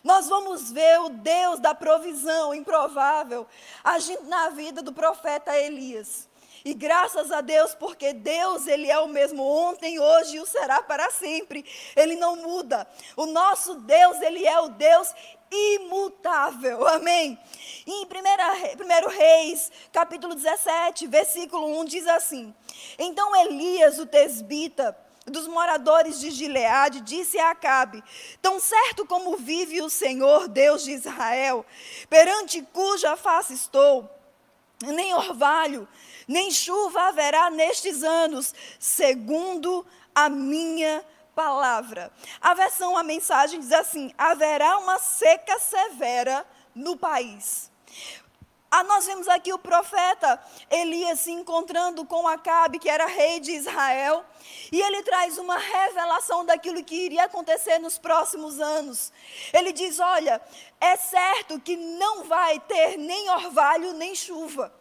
Nós 0.03 0.29
vamos 0.29 0.71
ver 0.71 1.01
o 1.01 1.09
Deus 1.09 1.61
da 1.61 1.75
provisão 1.75 2.55
improvável 2.55 3.47
agindo 3.85 4.25
na 4.25 4.49
vida 4.51 4.83
do 4.83 4.93
profeta 4.93 5.57
Elias. 5.57 6.29
E 6.65 6.75
graças 6.75 7.33
a 7.33 7.41
Deus, 7.41 7.75
porque 7.75 8.13
Deus, 8.13 8.67
Ele 8.67 8.91
é 8.91 8.99
o 8.99 9.09
mesmo 9.09 9.43
ontem, 9.43 9.99
hoje 9.99 10.37
e 10.37 10.41
o 10.41 10.47
será 10.47 10.83
para 10.83 11.11
sempre. 11.11 11.65
Ele 11.97 12.15
não 12.15 12.37
muda. 12.37 12.87
O 13.17 13.27
nosso 13.27 13.75
Deus, 13.75 14.21
Ele 14.21 14.47
é 14.47 14.61
o 14.61 14.69
Deus 14.69 15.13
imutável. 15.53 16.87
Amém? 16.89 17.39
em 17.87 18.05
1 18.05 19.09
Reis, 19.09 19.71
capítulo 19.93 20.35
17, 20.35 21.07
versículo 21.07 21.81
1, 21.81 21.85
diz 21.87 22.07
assim: 22.07 22.55
Então 22.99 23.35
Elias, 23.37 23.99
o 23.99 24.07
tesbita, 24.07 24.97
dos 25.27 25.47
moradores 25.47 26.19
de 26.21 26.31
Gileade, 26.31 27.01
disse 27.01 27.39
a 27.39 27.51
Acabe: 27.51 28.03
Tão 28.41 28.59
certo 28.61 29.07
como 29.07 29.37
vive 29.37 29.83
o 29.83 29.91
Senhor, 29.91 30.49
Deus 30.49 30.85
de 30.85 30.93
Israel, 30.93 31.65
perante 32.09 32.63
cuja 32.73 33.17
face 33.17 33.55
estou, 33.55 34.09
nem 34.85 35.15
orvalho, 35.15 35.89
nem 36.27 36.51
chuva 36.51 37.09
haverá 37.09 37.51
nestes 37.51 38.03
anos, 38.03 38.55
segundo 38.79 39.85
a 40.15 40.29
minha. 40.29 41.05
A 42.41 42.55
versão, 42.55 42.97
a 42.97 43.03
mensagem 43.03 43.61
diz 43.61 43.73
assim: 43.73 44.13
haverá 44.17 44.79
uma 44.79 44.99
seca 44.99 45.59
severa 45.59 46.47
no 46.75 46.97
país. 46.97 47.71
Ah, 48.75 48.85
nós 48.85 49.05
vemos 49.05 49.29
aqui 49.29 49.53
o 49.53 49.59
profeta 49.59 50.43
Elias 50.71 51.21
se 51.21 51.31
encontrando 51.31 52.07
com 52.07 52.27
Acabe, 52.27 52.79
que 52.79 52.89
era 52.89 53.05
rei 53.05 53.39
de 53.39 53.53
Israel, 53.53 54.25
e 54.73 54.81
ele 54.81 55.03
traz 55.03 55.37
uma 55.37 55.59
revelação 55.59 56.43
daquilo 56.47 56.83
que 56.83 56.95
iria 56.95 57.25
acontecer 57.25 57.79
nos 57.79 57.99
próximos 57.99 58.59
anos. 58.61 59.13
Ele 59.53 59.73
diz: 59.73 60.01
Olha, 60.01 60.41
é 60.81 60.97
certo 60.97 61.61
que 61.61 61.77
não 61.77 62.25
vai 62.25 62.59
ter 62.61 62.97
nem 62.97 63.29
orvalho 63.29 63.93
nem 63.93 64.15
chuva. 64.15 64.73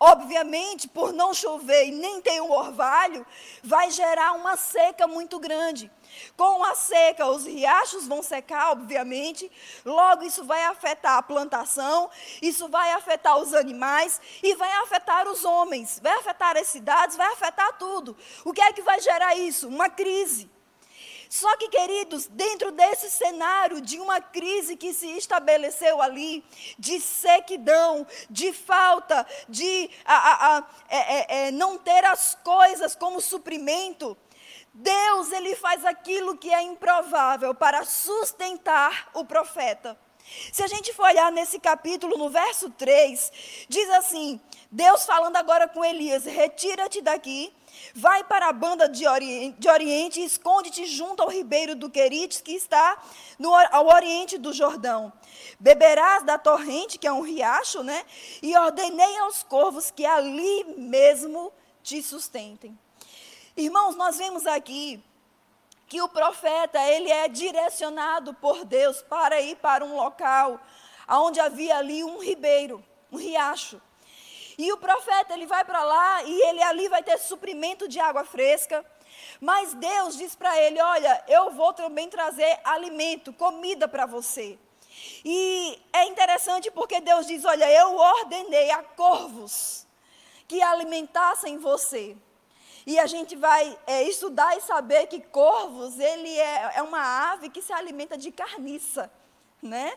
Obviamente, 0.00 0.86
por 0.86 1.12
não 1.12 1.34
chover 1.34 1.86
e 1.88 1.90
nem 1.90 2.20
ter 2.20 2.40
um 2.40 2.52
orvalho, 2.52 3.26
vai 3.64 3.90
gerar 3.90 4.32
uma 4.32 4.56
seca 4.56 5.08
muito 5.08 5.40
grande. 5.40 5.90
Com 6.36 6.62
a 6.62 6.74
seca, 6.76 7.26
os 7.26 7.44
riachos 7.44 8.06
vão 8.06 8.22
secar, 8.22 8.70
obviamente, 8.70 9.50
logo 9.84 10.22
isso 10.22 10.44
vai 10.44 10.64
afetar 10.64 11.18
a 11.18 11.22
plantação, 11.22 12.08
isso 12.40 12.68
vai 12.68 12.92
afetar 12.92 13.38
os 13.38 13.52
animais 13.52 14.20
e 14.40 14.54
vai 14.54 14.70
afetar 14.82 15.26
os 15.26 15.44
homens, 15.44 15.98
vai 16.00 16.12
afetar 16.14 16.56
as 16.56 16.68
cidades, 16.68 17.16
vai 17.16 17.32
afetar 17.32 17.76
tudo. 17.76 18.16
O 18.44 18.52
que 18.52 18.60
é 18.60 18.72
que 18.72 18.82
vai 18.82 19.00
gerar 19.00 19.34
isso? 19.34 19.66
Uma 19.66 19.90
crise. 19.90 20.48
Só 21.28 21.56
que, 21.56 21.68
queridos, 21.68 22.26
dentro 22.26 22.72
desse 22.72 23.10
cenário 23.10 23.80
de 23.80 23.98
uma 24.00 24.20
crise 24.20 24.76
que 24.76 24.92
se 24.94 25.06
estabeleceu 25.16 26.00
ali, 26.00 26.44
de 26.78 27.00
sequidão, 27.00 28.06
de 28.30 28.52
falta, 28.52 29.26
de 29.48 29.90
a, 30.04 30.14
a, 30.14 30.58
a, 30.58 30.66
é, 30.88 30.96
é, 30.96 31.48
é, 31.48 31.50
não 31.50 31.76
ter 31.76 32.04
as 32.04 32.34
coisas 32.36 32.94
como 32.94 33.20
suprimento, 33.20 34.16
Deus 34.72 35.32
ele 35.32 35.54
faz 35.56 35.84
aquilo 35.84 36.36
que 36.36 36.52
é 36.52 36.62
improvável 36.62 37.54
para 37.54 37.84
sustentar 37.84 39.10
o 39.12 39.24
profeta. 39.24 39.98
Se 40.52 40.62
a 40.62 40.66
gente 40.66 40.92
for 40.92 41.06
olhar 41.06 41.30
nesse 41.32 41.58
capítulo, 41.58 42.16
no 42.16 42.30
verso 42.30 42.70
3, 42.70 43.32
diz 43.68 43.88
assim: 43.90 44.40
Deus 44.70 45.04
falando 45.04 45.36
agora 45.36 45.68
com 45.68 45.84
Elias: 45.84 46.24
Retira-te 46.24 47.00
daqui, 47.00 47.52
Vai 47.94 48.24
para 48.24 48.48
a 48.48 48.52
banda 48.52 48.88
de 48.88 49.06
Oriente, 49.06 49.58
de 49.58 49.68
oriente 49.68 50.20
e 50.20 50.24
esconde-te 50.24 50.86
junto 50.86 51.22
ao 51.22 51.28
ribeiro 51.28 51.74
do 51.74 51.90
Querites, 51.90 52.40
que 52.40 52.52
está 52.52 53.00
no, 53.38 53.54
ao 53.54 53.86
oriente 53.86 54.38
do 54.38 54.52
Jordão. 54.52 55.12
Beberás 55.58 56.24
da 56.24 56.38
torrente, 56.38 56.98
que 56.98 57.06
é 57.06 57.12
um 57.12 57.22
riacho, 57.22 57.82
né? 57.82 58.04
E 58.42 58.56
ordenei 58.56 59.18
aos 59.18 59.42
corvos 59.42 59.90
que 59.90 60.04
ali 60.04 60.64
mesmo 60.76 61.52
te 61.82 62.02
sustentem. 62.02 62.78
Irmãos, 63.56 63.96
nós 63.96 64.18
vemos 64.18 64.46
aqui 64.46 65.02
que 65.88 66.02
o 66.02 66.08
profeta, 66.08 66.78
ele 66.84 67.10
é 67.10 67.28
direcionado 67.28 68.34
por 68.34 68.64
Deus 68.64 69.00
para 69.02 69.40
ir 69.40 69.56
para 69.56 69.84
um 69.84 69.96
local 69.96 70.60
onde 71.08 71.40
havia 71.40 71.78
ali 71.78 72.04
um 72.04 72.18
ribeiro, 72.18 72.84
um 73.10 73.16
riacho. 73.16 73.80
E 74.58 74.72
o 74.72 74.76
profeta, 74.76 75.32
ele 75.32 75.46
vai 75.46 75.64
para 75.64 75.82
lá 75.82 76.22
e 76.24 76.42
ele 76.48 76.62
ali 76.62 76.88
vai 76.88 77.02
ter 77.02 77.16
suprimento 77.18 77.88
de 77.88 77.98
água 77.98 78.24
fresca. 78.24 78.84
Mas 79.40 79.72
Deus 79.72 80.16
diz 80.16 80.34
para 80.34 80.60
ele: 80.60 80.80
Olha, 80.80 81.24
eu 81.28 81.52
vou 81.52 81.72
também 81.72 82.08
trazer 82.08 82.58
alimento, 82.64 83.32
comida 83.32 83.88
para 83.88 84.04
você. 84.04 84.58
E 85.24 85.80
é 85.92 86.04
interessante 86.06 86.70
porque 86.70 87.00
Deus 87.00 87.26
diz: 87.26 87.44
Olha, 87.44 87.70
eu 87.70 87.96
ordenei 87.96 88.70
a 88.72 88.82
corvos 88.82 89.86
que 90.46 90.60
alimentassem 90.60 91.56
você. 91.58 92.16
E 92.88 92.98
a 92.98 93.06
gente 93.06 93.36
vai 93.36 93.78
é, 93.86 94.04
estudar 94.04 94.56
e 94.56 94.62
saber 94.62 95.08
que 95.08 95.20
corvos, 95.20 95.98
ele 95.98 96.38
é, 96.38 96.72
é 96.76 96.82
uma 96.82 97.32
ave 97.32 97.50
que 97.50 97.60
se 97.60 97.70
alimenta 97.70 98.16
de 98.16 98.32
carniça, 98.32 99.12
né? 99.60 99.92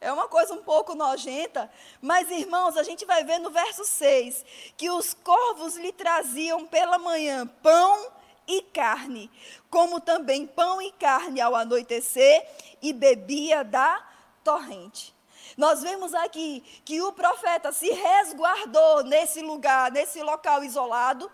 É 0.00 0.12
uma 0.12 0.28
coisa 0.28 0.54
um 0.54 0.62
pouco 0.62 0.94
nojenta, 0.94 1.68
mas 2.00 2.30
irmãos, 2.30 2.76
a 2.76 2.84
gente 2.84 3.04
vai 3.04 3.24
ver 3.24 3.40
no 3.40 3.50
verso 3.50 3.84
6 3.84 4.44
que 4.76 4.88
os 4.88 5.12
corvos 5.12 5.74
lhe 5.74 5.90
traziam 5.90 6.64
pela 6.68 6.98
manhã 6.98 7.48
pão 7.64 8.12
e 8.46 8.62
carne, 8.62 9.28
como 9.68 10.00
também 10.00 10.46
pão 10.46 10.80
e 10.80 10.92
carne 10.92 11.40
ao 11.40 11.52
anoitecer, 11.52 12.46
e 12.80 12.92
bebia 12.92 13.64
da 13.64 14.08
torrente. 14.44 15.15
Nós 15.56 15.82
vemos 15.82 16.14
aqui 16.14 16.62
que 16.84 17.00
o 17.00 17.12
profeta 17.12 17.72
se 17.72 17.90
resguardou 17.90 19.04
nesse 19.04 19.40
lugar, 19.40 19.90
nesse 19.90 20.22
local 20.22 20.62
isolado, 20.64 21.30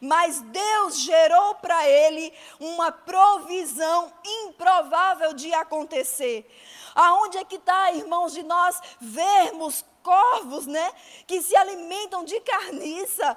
mas 0.00 0.40
Deus 0.40 1.00
gerou 1.00 1.56
para 1.56 1.88
ele 1.88 2.32
uma 2.58 2.92
provisão 2.92 4.12
improvável 4.24 5.32
de 5.32 5.52
acontecer. 5.54 6.48
Aonde 6.94 7.38
é 7.38 7.44
que 7.44 7.56
está, 7.56 7.92
irmãos, 7.92 8.32
de 8.32 8.42
nós 8.42 8.80
vermos 9.00 9.84
corvos, 10.02 10.66
né, 10.66 10.92
que 11.26 11.42
se 11.42 11.56
alimentam 11.56 12.24
de 12.24 12.38
carniça, 12.40 13.36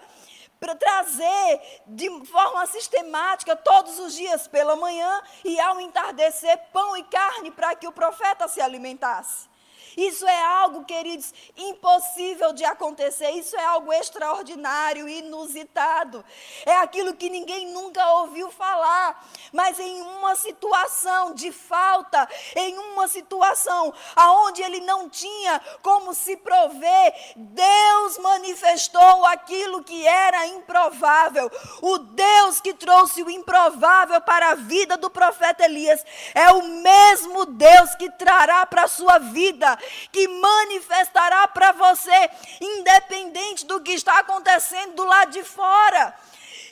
para 0.59 0.75
trazer 0.75 1.81
de 1.85 2.09
forma 2.25 2.65
sistemática 2.65 3.55
todos 3.55 3.99
os 3.99 4.15
dias 4.15 4.47
pela 4.47 4.75
manhã 4.75 5.21
e 5.43 5.59
ao 5.59 5.79
entardecer 5.79 6.57
pão 6.73 6.97
e 6.97 7.03
carne 7.03 7.51
para 7.51 7.75
que 7.75 7.87
o 7.87 7.91
profeta 7.91 8.47
se 8.47 8.59
alimentasse. 8.59 9.47
Isso 9.97 10.27
é 10.27 10.43
algo, 10.43 10.85
queridos, 10.85 11.33
impossível 11.57 12.53
de 12.53 12.63
acontecer. 12.63 13.31
Isso 13.31 13.55
é 13.57 13.65
algo 13.65 13.91
extraordinário, 13.91 15.09
inusitado. 15.09 16.23
É 16.65 16.75
aquilo 16.77 17.15
que 17.15 17.29
ninguém 17.29 17.67
nunca 17.67 18.07
ouviu 18.13 18.51
falar. 18.51 19.27
Mas 19.51 19.79
em 19.79 20.01
uma 20.01 20.35
situação 20.35 21.33
de 21.33 21.51
falta, 21.51 22.29
em 22.55 22.77
uma 22.77 23.07
situação 23.07 23.91
aonde 24.15 24.61
ele 24.61 24.81
não 24.81 25.09
tinha 25.09 25.59
como 25.81 26.13
se 26.13 26.37
prover, 26.37 27.33
Deus 27.35 28.17
manifestou 28.19 29.25
aquilo 29.25 29.83
que 29.83 30.07
era 30.07 30.45
improvável. 30.47 31.49
O 31.81 31.97
Deus 31.97 32.61
que 32.61 32.73
trouxe 32.73 33.23
o 33.23 33.29
improvável 33.29 34.21
para 34.21 34.51
a 34.51 34.55
vida 34.55 34.97
do 34.97 35.09
profeta 35.09 35.65
Elias 35.65 36.03
é 36.35 36.51
o 36.51 36.63
mesmo 36.63 37.45
Deus 37.45 37.95
que 37.95 38.09
trará 38.11 38.65
para 38.65 38.83
a 38.83 38.87
sua 38.87 39.17
vida, 39.17 39.77
que 40.11 40.27
manifestará 40.27 41.47
para 41.47 41.71
você, 41.71 42.29
independente 42.61 43.65
do 43.65 43.81
que 43.81 43.91
está 43.91 44.19
acontecendo 44.19 44.95
do 44.95 45.05
lado 45.05 45.31
de 45.31 45.43
fora. 45.43 46.15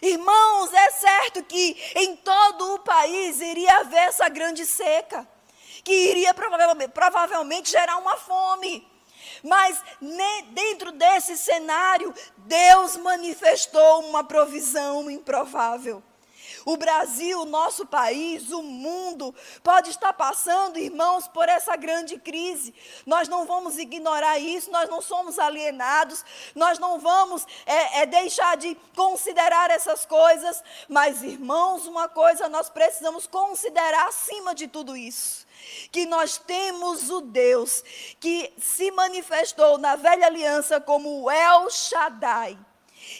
Irmãos, 0.01 0.73
é 0.73 0.91
certo 0.91 1.43
que 1.43 1.77
em 1.95 2.15
todo 2.17 2.75
o 2.75 2.79
país 2.79 3.39
iria 3.39 3.79
haver 3.79 4.09
essa 4.09 4.27
grande 4.29 4.65
seca, 4.65 5.27
que 5.83 5.93
iria 5.93 6.33
provavelmente, 6.33 6.91
provavelmente 6.91 7.71
gerar 7.71 7.97
uma 7.97 8.17
fome. 8.17 8.87
Mas 9.43 9.81
dentro 10.51 10.91
desse 10.91 11.37
cenário, 11.37 12.13
Deus 12.37 12.97
manifestou 12.97 14.01
uma 14.01 14.23
provisão 14.23 15.09
improvável. 15.09 16.03
O 16.65 16.75
Brasil, 16.77 17.41
o 17.41 17.45
nosso 17.45 17.85
país, 17.85 18.51
o 18.51 18.63
mundo 18.63 19.33
pode 19.63 19.91
estar 19.91 20.11
passando, 20.13 20.79
irmãos, 20.79 21.27
por 21.27 21.47
essa 21.47 21.75
grande 21.75 22.17
crise. 22.17 22.73
Nós 23.05 23.27
não 23.27 23.45
vamos 23.45 23.77
ignorar 23.77 24.39
isso, 24.39 24.71
nós 24.71 24.89
não 24.89 24.99
somos 24.99 25.37
alienados, 25.37 26.25
nós 26.55 26.79
não 26.79 26.99
vamos 26.99 27.45
é, 27.67 28.01
é, 28.01 28.05
deixar 28.07 28.57
de 28.57 28.75
considerar 28.95 29.69
essas 29.69 30.07
coisas. 30.07 30.63
Mas, 30.89 31.21
irmãos, 31.21 31.85
uma 31.85 32.09
coisa 32.09 32.49
nós 32.49 32.67
precisamos 32.67 33.27
considerar 33.27 34.07
acima 34.07 34.55
de 34.55 34.67
tudo 34.67 34.97
isso 34.97 35.45
que 35.91 36.05
nós 36.05 36.37
temos 36.37 37.09
o 37.09 37.21
Deus 37.21 37.83
que 38.19 38.53
se 38.57 38.91
manifestou 38.91 39.77
na 39.77 39.95
velha 39.95 40.27
aliança 40.27 40.79
como 40.79 41.29
El 41.29 41.69
Shaddai. 41.69 42.57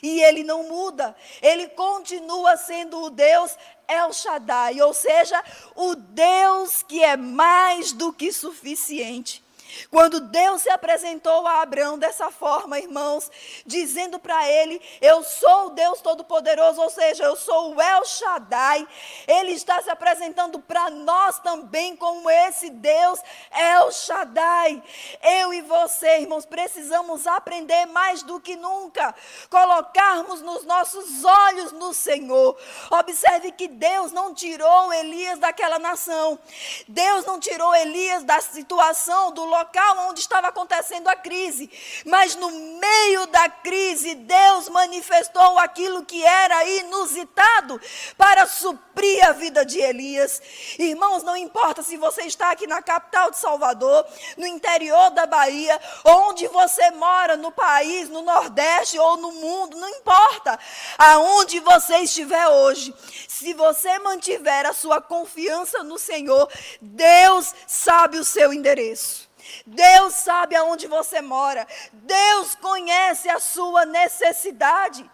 E 0.02 0.22
ele 0.22 0.44
não 0.44 0.64
muda, 0.64 1.16
ele 1.42 1.68
continua 1.70 2.58
sendo 2.58 3.02
o 3.02 3.10
Deus 3.10 3.56
El 3.88 4.12
Shaddai, 4.12 4.82
ou 4.82 4.94
seja, 4.94 5.44
o 5.76 5.96
Deus 5.96 6.82
que 6.84 7.04
é 7.04 7.16
mais 7.16 7.92
do 7.92 8.12
que 8.12 8.32
suficiente. 8.32 9.45
Quando 9.90 10.20
Deus 10.20 10.62
se 10.62 10.70
apresentou 10.70 11.46
a 11.48 11.62
Abraão 11.62 11.98
dessa 11.98 12.32
forma, 12.32 12.80
irmãos, 12.80 13.30
dizendo 13.66 14.20
para 14.20 14.50
ele: 14.50 14.82
Eu 15.02 15.24
sou 15.24 15.68
o 15.68 15.70
Deus 15.72 16.02
Todo-Poderoso, 16.02 16.82
ou 16.82 16.90
seja, 16.90 17.24
eu 17.24 17.36
sou 17.36 17.76
o 17.76 17.82
El 17.82 18.06
Shaddai, 18.06 18.88
ele 19.28 19.52
está 19.52 19.82
se 19.82 19.90
apresentando 19.90 20.60
para 20.60 20.90
nós 20.90 21.40
também 21.40 21.96
como 21.96 22.30
esse 22.30 22.70
Deus 22.70 23.20
El 23.52 23.92
Shaddai. 23.92 24.82
Eu 25.22 25.54
e 25.54 25.62
você, 25.62 26.20
irmãos, 26.20 26.46
precisamos 26.46 27.28
aprender 27.28 27.86
mais 27.88 28.24
do 28.24 28.40
que 28.40 28.56
nunca, 28.56 29.14
colocarmos 29.50 30.42
nos 30.42 30.66
nossos 30.66 31.24
olhos 31.24 31.72
no 31.72 31.94
Senhor. 31.94 32.58
Observe 32.92 33.52
que 33.52 33.68
Deus 33.68 34.12
não 34.12 34.34
tirou 34.34 34.94
Elias 34.94 35.40
daquela 35.40 35.80
nação, 35.80 36.40
Deus 36.88 37.26
não 37.26 37.40
tirou 37.40 37.74
Elias 37.76 38.24
da 38.24 38.40
situação, 38.42 39.32
do 39.32 39.44
local 39.44 39.65
local 39.66 40.10
onde 40.10 40.20
estava 40.20 40.48
acontecendo 40.48 41.08
a 41.08 41.16
crise. 41.16 41.70
Mas 42.06 42.36
no 42.36 42.50
meio 42.52 43.26
da 43.28 43.50
crise, 43.50 44.14
Deus 44.16 44.70
manifestou 44.70 45.58
aquilo 45.60 46.06
que 46.06 46.24
era 46.24 46.64
inusitado 46.66 47.82
para 48.18 48.46
suprir 48.46 49.28
a 49.28 49.32
vida 49.32 49.66
de 49.66 49.80
Elias. 49.80 50.42
Irmãos, 50.78 51.24
não 51.24 51.36
importa 51.36 51.82
se 51.82 51.98
você 51.98 52.24
está 52.24 52.52
aqui 52.52 52.68
na 52.68 52.82
capital 52.82 53.32
de 53.32 53.38
Salvador, 53.38 54.06
no 54.38 54.46
interior 54.46 55.10
da 55.12 55.26
Bahia, 55.26 55.80
onde 56.04 56.48
você 56.48 56.92
mora, 56.92 57.36
no 57.36 57.52
país, 57.52 58.08
no 58.10 58.22
Nordeste 58.22 59.00
ou 59.00 59.18
no 59.18 59.32
mundo, 59.32 59.78
não 59.78 59.90
importa 59.90 60.60
aonde 60.98 61.60
você 61.60 61.98
estiver 61.98 62.48
hoje. 62.48 62.94
Se 63.28 63.54
você 63.54 63.98
mantiver 64.00 64.66
a 64.66 64.74
sua 64.74 65.02
confiança 65.02 65.84
no 65.84 65.98
Senhor, 65.98 66.50
Deus 66.80 67.54
sabe 67.68 68.18
o 68.18 68.24
seu 68.24 68.54
endereço. 68.54 69.25
Deus 69.66 70.14
sabe 70.14 70.56
aonde 70.56 70.88
você 70.88 71.22
mora. 71.22 71.68
Deus 71.92 72.56
conhece 72.56 73.30
a 73.30 73.40
sua 73.40 73.86
necessidade. 73.86 75.10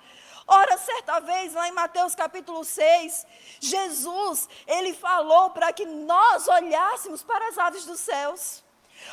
Ora, 0.48 0.78
certa 0.78 1.20
vez, 1.20 1.54
lá 1.54 1.68
em 1.70 1.72
Mateus 1.72 2.14
capítulo 2.14 2.64
6, 2.66 3.26
Jesus, 3.60 4.50
ele 4.68 4.94
falou 4.94 5.52
para 5.52 5.72
que 5.72 5.86
nós 5.86 6.48
olhássemos 6.48 7.24
para 7.24 7.48
as 7.48 7.58
aves 7.58 7.86
dos 7.86 8.00
céus, 8.00 8.64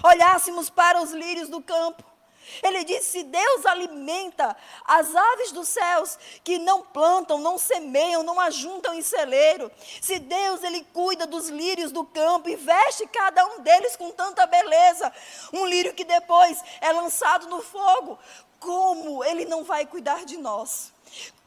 olhássemos 0.03 0.69
para 0.69 1.01
os 1.01 1.13
lírios 1.13 1.49
do 1.49 1.63
campo, 1.63 2.03
ele 2.63 2.85
disse: 2.85 3.11
se 3.11 3.23
Deus 3.23 3.67
alimenta 3.67 4.57
as 4.85 5.15
aves 5.15 5.53
dos 5.53 5.69
céus, 5.69 6.19
que 6.43 6.59
não 6.59 6.83
plantam, 6.83 7.39
não 7.39 7.59
semeiam, 7.59 8.23
não 8.23 8.41
ajuntam 8.41 8.95
em 8.95 9.03
celeiro, 9.03 9.71
se 10.01 10.19
Deus 10.19 10.63
ele 10.63 10.85
cuida 10.93 11.27
dos 11.27 11.49
lírios 11.49 11.93
do 11.93 12.05
campo 12.05 12.49
e 12.49 12.57
veste 12.57 13.07
cada 13.07 13.45
um 13.47 13.61
deles 13.61 13.97
com 13.97 14.11
tanta 14.11 14.47
beleza, 14.47 15.13
um 15.53 15.67
lírio 15.67 15.95
que 15.95 16.05
depois 16.05 16.63
é 16.81 16.93
lançado 16.93 17.49
no 17.49 17.63
fogo, 17.63 18.19
como 18.59 19.25
ele 19.25 19.45
não 19.45 19.65
vai 19.65 19.87
cuidar 19.87 20.25
de 20.25 20.37
nós? 20.37 20.93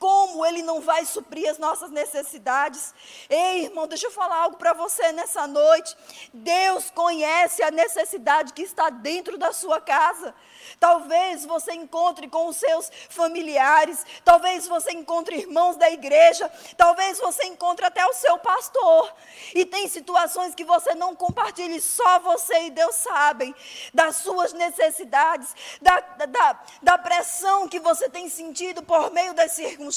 Como 0.02 0.44
Ele 0.44 0.64
não 0.64 0.82
vai 0.82 1.06
suprir 1.06 1.48
as 1.48 1.60
nossas 1.60 1.92
necessidades? 1.92 2.92
Ei, 3.30 3.66
irmão, 3.66 3.86
deixa 3.86 4.08
eu 4.08 4.12
falar 4.12 4.36
algo 4.36 4.58
para 4.58 4.74
você 4.74 5.12
nessa 5.12 5.46
noite. 5.46 5.96
Deus 6.34 6.90
conhece 6.90 7.62
a 7.62 7.70
necessidade 7.70 8.52
que 8.52 8.64
está 8.64 8.90
dentro 8.90 9.38
da 9.38 9.54
sua 9.54 9.80
casa. 9.80 10.34
Talvez 10.80 11.46
você 11.46 11.74
encontre 11.74 12.28
com 12.28 12.48
os 12.48 12.58
seus 12.58 12.90
familiares, 13.10 14.04
talvez 14.26 14.68
você 14.68 14.92
encontre 14.92 15.36
irmãos 15.36 15.76
da 15.76 15.92
igreja, 15.92 16.52
talvez 16.76 17.20
você 17.20 17.46
encontre 17.46 17.86
até 17.86 18.04
o 18.04 18.14
seu 18.14 18.40
pastor. 18.40 19.14
E 19.54 19.66
tem 19.66 19.88
situações 19.88 20.56
que 20.56 20.64
você 20.64 20.96
não 20.96 21.16
compartilha, 21.16 21.80
só 21.80 22.18
você 22.18 22.66
e 22.66 22.72
Deus 22.72 22.96
sabem 22.96 23.54
das 23.94 24.16
suas 24.16 24.52
necessidades, 24.54 25.54
da, 25.80 26.00
da, 26.00 26.60
da 26.82 26.98
pressão 26.98 27.68
que 27.68 27.80
você 27.80 28.10
tem 28.10 28.28
sentido 28.30 28.82
por 28.82 29.12
meio 29.12 29.36
das 29.36 29.52
circunstâncias. 29.52 29.91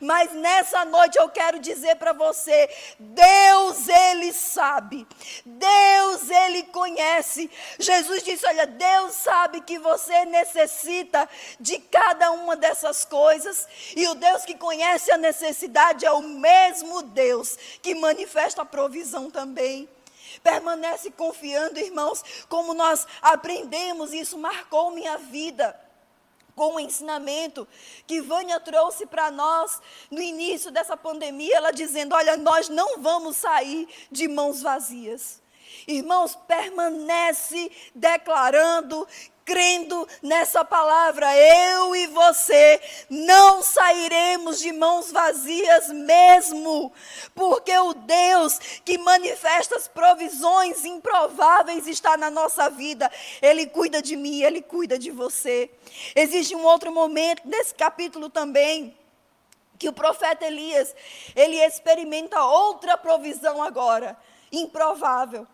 Mas 0.00 0.32
nessa 0.32 0.84
noite 0.84 1.18
eu 1.18 1.28
quero 1.28 1.58
dizer 1.58 1.96
para 1.96 2.12
você: 2.12 2.68
Deus, 2.98 3.88
Ele 3.88 4.32
sabe, 4.32 5.06
Deus, 5.44 6.30
Ele 6.30 6.62
conhece. 6.64 7.50
Jesus 7.78 8.22
disse: 8.22 8.46
Olha, 8.46 8.66
Deus 8.66 9.14
sabe 9.14 9.60
que 9.60 9.78
você 9.78 10.24
necessita 10.24 11.28
de 11.60 11.78
cada 11.78 12.30
uma 12.32 12.56
dessas 12.56 13.04
coisas. 13.04 13.66
E 13.96 14.06
o 14.08 14.14
Deus 14.14 14.44
que 14.44 14.56
conhece 14.56 15.10
a 15.10 15.18
necessidade 15.18 16.04
é 16.06 16.10
o 16.10 16.22
mesmo 16.22 17.02
Deus 17.02 17.56
que 17.82 17.94
manifesta 17.94 18.62
a 18.62 18.66
provisão 18.66 19.30
também. 19.30 19.88
Permanece 20.42 21.10
confiando, 21.10 21.78
irmãos, 21.78 22.22
como 22.48 22.74
nós 22.74 23.06
aprendemos, 23.22 24.12
isso 24.12 24.36
marcou 24.36 24.90
minha 24.90 25.16
vida 25.16 25.83
com 26.54 26.74
o 26.74 26.80
ensinamento 26.80 27.66
que 28.06 28.20
Vânia 28.20 28.60
trouxe 28.60 29.06
para 29.06 29.30
nós 29.30 29.80
no 30.10 30.20
início 30.20 30.70
dessa 30.70 30.96
pandemia, 30.96 31.56
ela 31.56 31.70
dizendo: 31.70 32.14
Olha, 32.14 32.36
nós 32.36 32.68
não 32.68 32.98
vamos 32.98 33.36
sair 33.36 33.88
de 34.10 34.28
mãos 34.28 34.62
vazias. 34.62 35.42
Irmãos, 35.86 36.34
permanece 36.46 37.70
declarando 37.94 39.06
crendo 39.44 40.08
nessa 40.22 40.64
palavra, 40.64 41.26
eu 41.36 41.94
e 41.94 42.06
você 42.06 42.80
não 43.10 43.62
sairemos 43.62 44.58
de 44.58 44.72
mãos 44.72 45.12
vazias 45.12 45.88
mesmo, 45.88 46.92
porque 47.34 47.76
o 47.76 47.92
Deus 47.92 48.58
que 48.84 48.96
manifesta 48.98 49.76
as 49.76 49.86
provisões 49.86 50.84
improváveis 50.84 51.86
está 51.86 52.16
na 52.16 52.30
nossa 52.30 52.70
vida. 52.70 53.10
Ele 53.42 53.66
cuida 53.66 54.00
de 54.00 54.16
mim, 54.16 54.42
ele 54.42 54.62
cuida 54.62 54.98
de 54.98 55.10
você. 55.10 55.70
Existe 56.16 56.56
um 56.56 56.64
outro 56.64 56.90
momento 56.92 57.42
nesse 57.44 57.74
capítulo 57.74 58.30
também 58.30 58.96
que 59.78 59.88
o 59.88 59.92
profeta 59.92 60.46
Elias, 60.46 60.94
ele 61.34 61.56
experimenta 61.56 62.42
outra 62.42 62.96
provisão 62.96 63.62
agora, 63.62 64.16
improvável. 64.50 65.46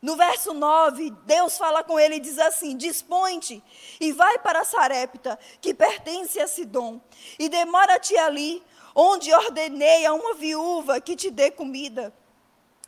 No 0.00 0.16
verso 0.16 0.54
9, 0.54 1.10
Deus 1.26 1.58
fala 1.58 1.82
com 1.82 1.98
ele 1.98 2.16
e 2.16 2.20
diz 2.20 2.38
assim: 2.38 2.76
Dispõe-te 2.76 3.62
e 4.00 4.12
vai 4.12 4.38
para 4.38 4.64
Sarepta, 4.64 5.38
que 5.60 5.74
pertence 5.74 6.38
a 6.40 6.46
Sidom, 6.46 7.00
e 7.38 7.48
demora-te 7.48 8.16
ali, 8.16 8.62
onde 8.94 9.34
ordenei 9.34 10.06
a 10.06 10.14
uma 10.14 10.34
viúva 10.34 11.00
que 11.00 11.16
te 11.16 11.30
dê 11.30 11.50
comida. 11.50 12.14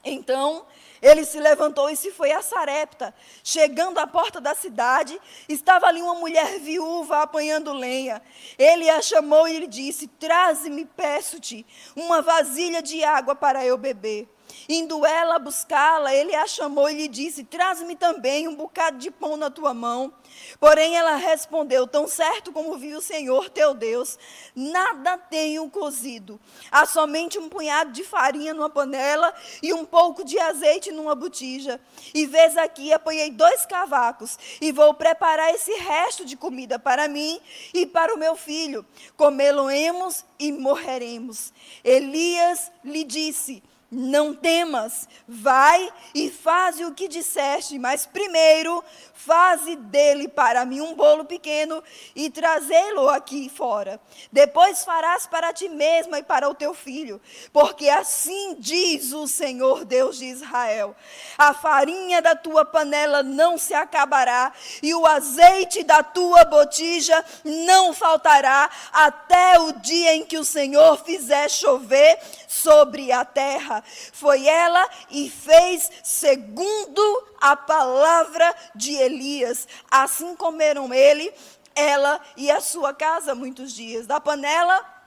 Então 0.05 0.65
ele 1.03 1.25
se 1.25 1.39
levantou 1.39 1.91
e 1.91 1.97
se 1.97 2.11
foi 2.11 2.33
a 2.33 2.43
Sarepta. 2.43 3.15
Chegando 3.43 3.99
à 3.99 4.07
porta 4.07 4.41
da 4.41 4.55
cidade, 4.55 5.19
estava 5.49 5.87
ali 5.87 6.01
uma 6.01 6.15
mulher 6.15 6.59
viúva 6.59 7.23
apanhando 7.23 7.73
lenha. 7.73 8.23
Ele 8.59 8.89
a 8.89 9.03
chamou 9.03 9.49
e 9.49 9.59
lhe 9.59 9.67
disse: 9.67 10.07
Traze-me, 10.07 10.85
peço-te, 10.85 11.67
uma 11.97 12.23
vasilha 12.23 12.81
de 12.81 13.03
água 13.03 13.35
para 13.35 13.65
eu 13.65 13.77
beber. 13.77 14.29
Indo 14.69 15.05
ela 15.05 15.39
buscá-la, 15.39 16.15
ele 16.15 16.35
a 16.35 16.47
chamou 16.47 16.89
e 16.89 16.95
lhe 16.95 17.09
disse: 17.09 17.45
Traz-me 17.45 17.97
também 17.97 18.47
um 18.47 18.55
bocado 18.55 18.99
de 18.99 19.11
pão 19.11 19.37
na 19.37 19.51
tua 19.51 19.75
mão. 19.75 20.13
Porém 20.59 20.97
ela 20.97 21.17
respondeu: 21.17 21.87
Tão 21.87 22.07
certo 22.07 22.53
como 22.53 22.77
viu 22.79 22.99
o 22.99 23.03
Senhor 23.03 23.49
teu 23.51 23.75
Deus, 23.75 24.19
nada 24.55 25.19
tenho 25.19 25.69
cozido. 25.71 26.41
Há 26.71 26.87
somente 26.87 27.39
um 27.39 27.49
punhado 27.49 27.93
de 27.93 28.05
farinha 28.05 28.55
numa 28.55 28.71
panela 28.71 29.35
e 29.63 29.73
um 29.73 29.85
pouco 29.85 30.25
de 30.25 30.39
azeite 30.39 30.93
numa 30.93 31.15
botija. 31.15 31.81
E 32.15 32.27
vês 32.27 32.57
aqui, 32.57 32.93
apanhei 32.93 33.31
dois 33.31 33.67
cavacos 33.67 34.39
e 34.61 34.73
vou 34.73 34.95
preparar 34.95 35.55
esse 35.55 35.73
resto 35.73 36.25
de 36.25 36.37
comida 36.37 36.79
para 36.79 37.09
mim 37.09 37.41
e 37.75 37.87
para 37.87 38.15
o 38.15 38.19
meu 38.19 38.37
filho. 38.37 38.85
Comê-lo-emos 39.17 40.25
e 40.39 40.53
morreremos. 40.53 41.53
Elias 41.85 42.71
lhe 42.85 43.05
disse: 43.05 43.63
não 43.91 44.33
temas, 44.33 45.09
vai 45.27 45.93
e 46.15 46.31
faze 46.31 46.85
o 46.85 46.95
que 46.95 47.09
disseste, 47.09 47.79
mas 47.79 48.07
primeiro 48.07 48.85
faze 49.15 49.77
dele 49.77 50.29
para 50.29 50.65
mim 50.65 50.81
um 50.81 50.95
bolo 50.95 51.25
pequeno 51.25 51.83
e 52.15 52.31
trazê-lo 52.31 53.09
aqui 53.09 53.51
fora. 53.51 54.01
Depois 54.33 54.85
farás 54.85 55.27
para 55.27 55.53
ti 55.53 55.69
mesma 55.69 56.21
e 56.21 56.23
para 56.23 56.49
o 56.49 56.55
teu 56.55 56.73
filho, 56.73 57.21
porque 57.53 57.89
assim 57.89 58.57
diz 58.59 59.13
o 59.13 59.27
Senhor 59.27 59.85
Deus 59.85 60.19
de 60.19 60.27
Israel: 60.27 60.95
a 61.37 61.53
farinha 61.53 62.23
da 62.23 62.35
tua 62.35 62.65
panela 62.65 63.23
não 63.23 63.59
se 63.59 63.75
acabará 63.75 64.53
e 64.83 64.95
o 64.95 65.05
azeite 65.05 65.83
da 65.83 66.03
tua 66.03 66.45
botija 66.45 67.25
não 67.45 67.93
faltará 67.93 68.71
até 68.93 69.59
o 69.59 69.73
dia 69.73 70.15
em 70.15 70.25
que 70.25 70.39
o 70.39 70.45
Senhor 70.45 70.97
fizer 71.05 71.49
chover 71.51 72.19
sobre 72.47 73.13
a 73.13 73.25
terra. 73.25 73.80
Foi 74.13 74.47
ela 74.47 74.89
e 75.11 75.31
fez 75.31 75.91
segundo 76.03 77.03
a 77.41 77.57
palavra 77.57 78.55
de 78.75 78.95
Elias. 78.95 79.67
Assim 79.91 80.35
comeram 80.37 80.93
ele, 80.93 81.33
ela 81.75 82.21
e 82.37 82.51
a 82.51 82.61
sua 82.61 82.93
casa 82.93 83.35
muitos 83.35 83.73
dias. 83.73 84.07
Da 84.07 84.21
panela 84.21 85.01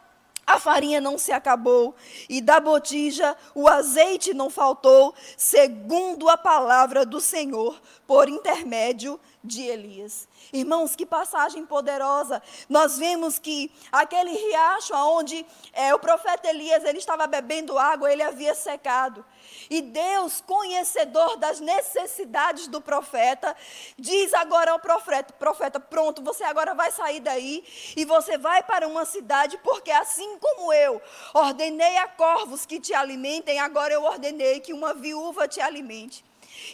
a 0.45 0.59
farinha 0.59 0.99
não 0.99 1.17
se 1.17 1.31
acabou, 1.31 1.95
e 2.27 2.41
da 2.41 2.59
botija 2.59 3.35
o 3.55 3.67
azeite 3.67 4.33
não 4.33 4.49
faltou, 4.49 5.15
segundo 5.37 6.27
a 6.27 6.37
palavra 6.37 7.05
do 7.05 7.21
Senhor, 7.21 7.81
por 8.05 8.27
intermédio 8.27 9.19
Elias. 9.45 10.27
Irmãos, 10.51 10.95
que 10.95 11.05
passagem 11.05 11.65
poderosa. 11.65 12.41
Nós 12.69 12.97
vemos 12.97 13.37
que 13.37 13.71
aquele 13.91 14.31
riacho 14.31 14.93
onde 14.95 15.45
é, 15.73 15.93
o 15.93 15.99
profeta 15.99 16.49
Elias 16.49 16.83
ele 16.85 16.99
estava 16.99 17.27
bebendo 17.27 17.77
água, 17.77 18.11
ele 18.11 18.23
havia 18.23 18.55
secado. 18.55 19.25
E 19.69 19.81
Deus, 19.81 20.41
conhecedor 20.41 21.37
das 21.37 21.59
necessidades 21.59 22.67
do 22.67 22.79
profeta, 22.79 23.55
diz 23.97 24.33
agora 24.33 24.71
ao 24.71 24.79
profeta, 24.79 25.33
profeta, 25.33 25.79
pronto, 25.79 26.23
você 26.23 26.43
agora 26.43 26.73
vai 26.73 26.91
sair 26.91 27.19
daí 27.19 27.63
e 27.95 28.05
você 28.05 28.37
vai 28.37 28.63
para 28.63 28.87
uma 28.87 29.05
cidade, 29.05 29.57
porque 29.57 29.91
assim 29.91 30.37
como 30.37 30.71
eu 30.71 31.01
ordenei 31.33 31.97
a 31.97 32.07
corvos 32.07 32.65
que 32.65 32.79
te 32.79 32.93
alimentem, 32.93 33.59
agora 33.59 33.93
eu 33.93 34.03
ordenei 34.03 34.59
que 34.59 34.73
uma 34.73 34.93
viúva 34.93 35.47
te 35.47 35.59
alimente. 35.59 36.23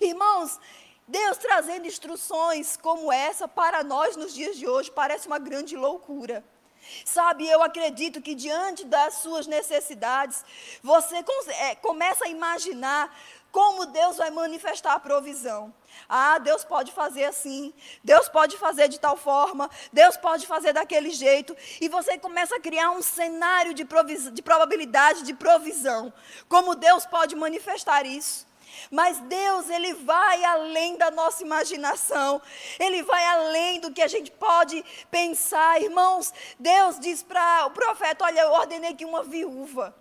Irmãos, 0.02 0.60
Deus 1.10 1.40
trazendo 1.40 1.88
instruções 1.88 2.78
como 2.78 3.12
essa 3.12 3.48
para 3.48 3.84
nós 3.84 4.16
nos 4.16 4.32
dias 4.32 4.56
de 4.58 4.68
hoje 4.68 4.92
parece 4.92 5.26
uma 5.26 5.40
grande 5.40 5.76
loucura. 5.76 6.44
Sabe, 7.04 7.48
eu 7.48 7.64
acredito 7.64 8.22
que 8.22 8.36
diante 8.36 8.86
das 8.86 9.16
suas 9.16 9.48
necessidades, 9.48 10.46
você 10.84 11.24
é, 11.62 11.76
começa 11.76 12.26
a 12.26 12.30
imaginar 12.30 13.12
como 13.52 13.88
Deus 13.88 14.18
vai 14.18 14.30
manifestar 14.30 14.94
a 14.94 15.00
provisão. 15.00 15.74
Ah, 16.08 16.38
Deus 16.38 16.64
pode 16.64 16.92
fazer 16.92 17.26
assim, 17.26 17.74
Deus 18.04 18.30
pode 18.30 18.56
fazer 18.58 18.88
de 18.88 19.00
tal 19.00 19.18
forma, 19.18 19.68
Deus 19.92 20.16
pode 20.16 20.46
fazer 20.46 20.74
daquele 20.74 21.10
jeito, 21.10 21.58
e 21.82 21.90
você 21.90 22.20
começa 22.20 22.56
a 22.56 22.60
criar 22.60 22.92
um 22.92 23.02
cenário 23.02 23.74
de, 23.74 23.84
de 24.32 24.42
probabilidade 24.44 25.24
de 25.24 25.34
provisão. 25.34 26.14
Como 26.48 26.76
Deus 26.76 27.08
pode 27.08 27.36
manifestar 27.36 28.06
isso? 28.06 28.48
Mas 28.92 29.20
Deus, 29.20 29.70
Ele 29.70 29.94
vai 29.94 30.44
além 30.44 30.98
da 30.98 31.12
nossa 31.12 31.44
imaginação, 31.44 32.42
Ele 32.80 33.04
vai 33.04 33.26
além 33.26 33.80
do 33.80 33.92
que 33.92 34.02
a 34.02 34.08
gente 34.08 34.32
pode 34.32 34.84
pensar. 35.12 35.82
Irmãos, 35.82 36.34
Deus 36.60 37.00
diz 37.00 37.24
para 37.24 37.66
o 37.68 37.72
profeta: 37.72 38.26
Olha, 38.26 38.42
eu 38.42 38.52
ordenei 38.52 38.94
que 38.94 39.06
uma 39.06 39.24
viúva. 39.24 39.96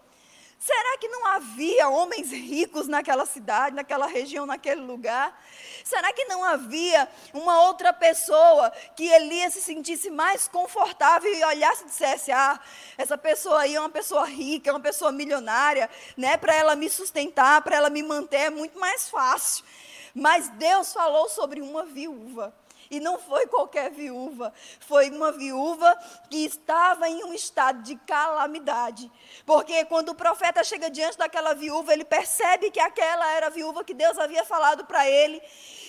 Será 0.58 0.98
que 0.98 1.06
não 1.06 1.24
havia 1.24 1.88
homens 1.88 2.32
ricos 2.32 2.88
naquela 2.88 3.24
cidade, 3.24 3.76
naquela 3.76 4.08
região, 4.08 4.44
naquele 4.44 4.80
lugar? 4.80 5.40
Será 5.84 6.12
que 6.12 6.24
não 6.24 6.42
havia 6.42 7.08
uma 7.32 7.62
outra 7.62 7.92
pessoa 7.92 8.70
que 8.96 9.06
Elias 9.06 9.54
se 9.54 9.62
sentisse 9.62 10.10
mais 10.10 10.48
confortável 10.48 11.32
e 11.32 11.44
olhasse 11.44 11.84
e 11.84 11.86
dissesse: 11.86 12.32
Ah, 12.32 12.58
essa 12.96 13.16
pessoa 13.16 13.60
aí 13.60 13.76
é 13.76 13.80
uma 13.80 13.88
pessoa 13.88 14.26
rica, 14.26 14.70
é 14.70 14.72
uma 14.72 14.80
pessoa 14.80 15.12
milionária, 15.12 15.88
né? 16.16 16.36
Para 16.36 16.54
ela 16.54 16.74
me 16.74 16.90
sustentar, 16.90 17.62
para 17.62 17.76
ela 17.76 17.88
me 17.88 18.02
manter 18.02 18.46
é 18.46 18.50
muito 18.50 18.80
mais 18.80 19.08
fácil. 19.08 19.64
Mas 20.12 20.48
Deus 20.48 20.92
falou 20.92 21.28
sobre 21.28 21.62
uma 21.62 21.84
viúva. 21.84 22.52
E 22.90 23.00
não 23.00 23.18
foi 23.18 23.46
qualquer 23.46 23.90
viúva, 23.90 24.52
foi 24.80 25.10
uma 25.10 25.30
viúva 25.30 25.96
que 26.30 26.44
estava 26.44 27.08
em 27.08 27.22
um 27.24 27.34
estado 27.34 27.82
de 27.82 27.96
calamidade. 27.96 29.10
Porque 29.44 29.84
quando 29.84 30.10
o 30.10 30.14
profeta 30.14 30.64
chega 30.64 30.90
diante 30.90 31.18
daquela 31.18 31.54
viúva, 31.54 31.92
ele 31.92 32.04
percebe 32.04 32.70
que 32.70 32.80
aquela 32.80 33.30
era 33.32 33.48
a 33.48 33.50
viúva 33.50 33.84
que 33.84 33.92
Deus 33.92 34.18
havia 34.18 34.44
falado 34.44 34.86
para 34.86 35.08
ele. 35.08 35.42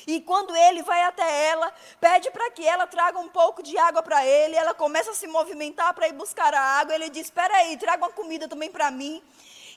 E 0.08 0.20
quando 0.22 0.56
ele 0.56 0.82
vai 0.82 1.04
até 1.04 1.48
ela, 1.50 1.72
pede 2.02 2.30
para 2.32 2.52
que 2.52 2.66
ela 2.66 2.86
traga 2.86 3.20
um 3.20 3.30
pouco 3.30 3.64
de 3.64 3.78
água 3.78 4.04
para 4.04 4.26
ele, 4.26 4.56
ela 4.56 4.74
começa 4.74 5.12
a 5.12 5.16
se 5.16 5.28
movimentar 5.28 5.94
para 5.94 6.08
ir 6.08 6.14
buscar 6.14 6.54
a 6.54 6.62
água. 6.62 6.96
Ele 6.96 7.10
diz: 7.10 7.26
Espera 7.26 7.56
aí, 7.56 7.78
traga 7.78 8.04
uma 8.04 8.12
comida 8.12 8.48
também 8.48 8.70
para 8.70 8.92
mim. 8.92 9.24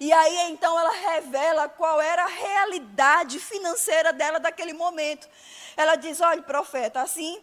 E 0.00 0.12
aí 0.12 0.50
então 0.50 0.78
ela 0.80 0.90
revela 0.90 1.68
qual 1.68 2.00
era 2.00 2.24
a 2.24 2.26
realidade 2.26 3.38
financeira 3.38 4.12
dela 4.12 4.40
daquele 4.40 4.72
momento. 4.72 5.28
Ela 5.76 5.96
diz: 5.96 6.20
Olha, 6.20 6.42
profeta, 6.42 7.00
assim, 7.00 7.40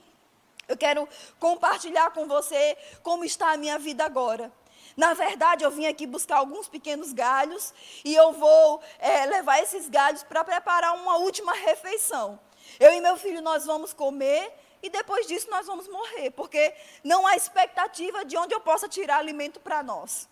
eu 0.68 0.78
quero 0.78 1.10
compartilhar 1.40 2.12
com 2.12 2.28
você 2.28 2.78
como 3.02 3.26
está 3.26 3.52
a 3.52 3.58
minha 3.58 3.80
vida 3.80 4.06
agora. 4.06 4.52
Na 4.96 5.14
verdade, 5.14 5.64
eu 5.64 5.72
vim 5.72 5.88
aqui 5.88 6.06
buscar 6.06 6.38
alguns 6.38 6.68
pequenos 6.68 7.12
galhos 7.12 7.74
e 8.06 8.14
eu 8.14 8.34
vou 8.34 8.82
é, 9.00 9.26
levar 9.26 9.60
esses 9.64 9.90
galhos 9.90 10.24
para 10.24 10.44
preparar 10.44 10.94
uma 10.96 11.18
última 11.18 11.54
refeição. 11.54 12.40
Eu 12.80 12.94
e 12.94 13.02
meu 13.02 13.18
filho, 13.18 13.42
nós 13.42 13.66
vamos 13.66 13.94
comer 13.94 14.54
e 14.84 14.90
depois 14.90 15.26
disso 15.26 15.50
nós 15.50 15.66
vamos 15.66 15.88
morrer, 15.88 16.30
porque 16.32 16.74
não 17.04 17.26
há 17.26 17.36
expectativa 17.36 18.24
de 18.24 18.38
onde 18.38 18.54
eu 18.54 18.62
possa 18.62 18.88
tirar 18.88 19.18
alimento 19.18 19.60
para 19.60 19.82
nós. 19.82 20.29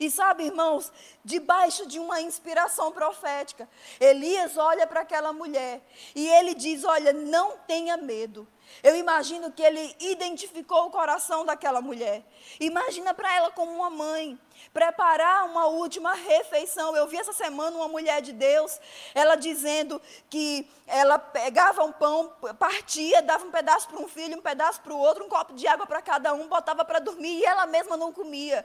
E 0.00 0.10
sabe, 0.10 0.44
irmãos, 0.44 0.92
debaixo 1.24 1.86
de 1.86 1.98
uma 1.98 2.20
inspiração 2.20 2.92
profética, 2.92 3.68
Elias 4.00 4.56
olha 4.56 4.86
para 4.86 5.00
aquela 5.00 5.32
mulher 5.32 5.80
e 6.14 6.28
ele 6.28 6.54
diz: 6.54 6.84
Olha, 6.84 7.12
não 7.12 7.58
tenha 7.58 7.96
medo. 7.96 8.46
Eu 8.82 8.96
imagino 8.96 9.52
que 9.52 9.62
ele 9.62 9.94
identificou 10.00 10.86
o 10.86 10.90
coração 10.90 11.44
daquela 11.44 11.80
mulher. 11.80 12.24
Imagina 12.58 13.12
para 13.12 13.34
ela 13.34 13.50
como 13.50 13.72
uma 13.72 13.90
mãe, 13.90 14.38
preparar 14.72 15.44
uma 15.46 15.66
última 15.66 16.14
refeição. 16.14 16.96
Eu 16.96 17.06
vi 17.06 17.18
essa 17.18 17.32
semana 17.32 17.76
uma 17.76 17.88
mulher 17.88 18.22
de 18.22 18.32
Deus, 18.32 18.80
ela 19.14 19.34
dizendo 19.34 20.00
que 20.30 20.68
ela 20.86 21.18
pegava 21.18 21.84
um 21.84 21.92
pão, 21.92 22.32
partia, 22.58 23.22
dava 23.22 23.44
um 23.44 23.50
pedaço 23.50 23.88
para 23.88 24.00
um 24.00 24.08
filho, 24.08 24.38
um 24.38 24.42
pedaço 24.42 24.80
para 24.80 24.92
o 24.92 24.98
outro, 24.98 25.24
um 25.24 25.28
copo 25.28 25.52
de 25.54 25.66
água 25.66 25.86
para 25.86 26.00
cada 26.00 26.32
um, 26.32 26.48
botava 26.48 26.84
para 26.84 26.98
dormir 26.98 27.38
e 27.38 27.44
ela 27.44 27.66
mesma 27.66 27.96
não 27.96 28.12
comia 28.12 28.64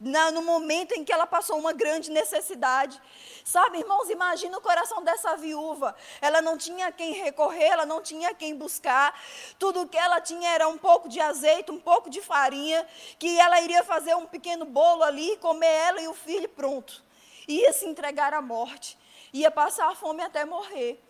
na, 0.00 0.30
no 0.30 0.42
momento 0.42 0.92
em 0.92 1.04
que 1.04 1.12
ela 1.12 1.26
passou 1.26 1.58
uma 1.58 1.72
grande 1.72 2.10
necessidade. 2.10 3.00
Sabe, 3.44 3.78
irmãos, 3.78 4.10
imagina 4.10 4.58
o 4.58 4.60
coração 4.60 5.02
dessa 5.02 5.36
viúva. 5.36 5.94
Ela 6.20 6.42
não 6.42 6.58
tinha 6.58 6.92
quem 6.92 7.12
recorrer, 7.12 7.68
ela 7.68 7.86
não 7.86 8.02
tinha 8.02 8.34
quem 8.34 8.54
buscar. 8.56 9.18
Tudo 9.58 9.86
que 9.86 9.96
ela 9.96 10.20
tinha 10.20 10.50
era 10.50 10.68
um 10.68 10.76
pouco 10.76 11.08
de 11.08 11.20
azeite, 11.20 11.70
um 11.70 11.80
pouco 11.80 12.10
de 12.10 12.20
farinha, 12.20 12.86
que 13.18 13.38
ela 13.38 13.60
iria 13.60 13.84
fazer 13.84 14.14
um 14.14 14.26
pequeno 14.26 14.64
bolo 14.64 15.02
ali, 15.02 15.36
comer 15.38 15.66
ela 15.66 16.00
e 16.00 16.08
o 16.08 16.14
filho 16.14 16.48
pronto. 16.48 17.02
Ia 17.48 17.72
se 17.72 17.86
entregar 17.86 18.34
à 18.34 18.42
morte, 18.42 18.98
ia 19.32 19.50
passar 19.50 19.90
a 19.90 19.94
fome 19.94 20.22
até 20.22 20.44
morrer. 20.44 21.00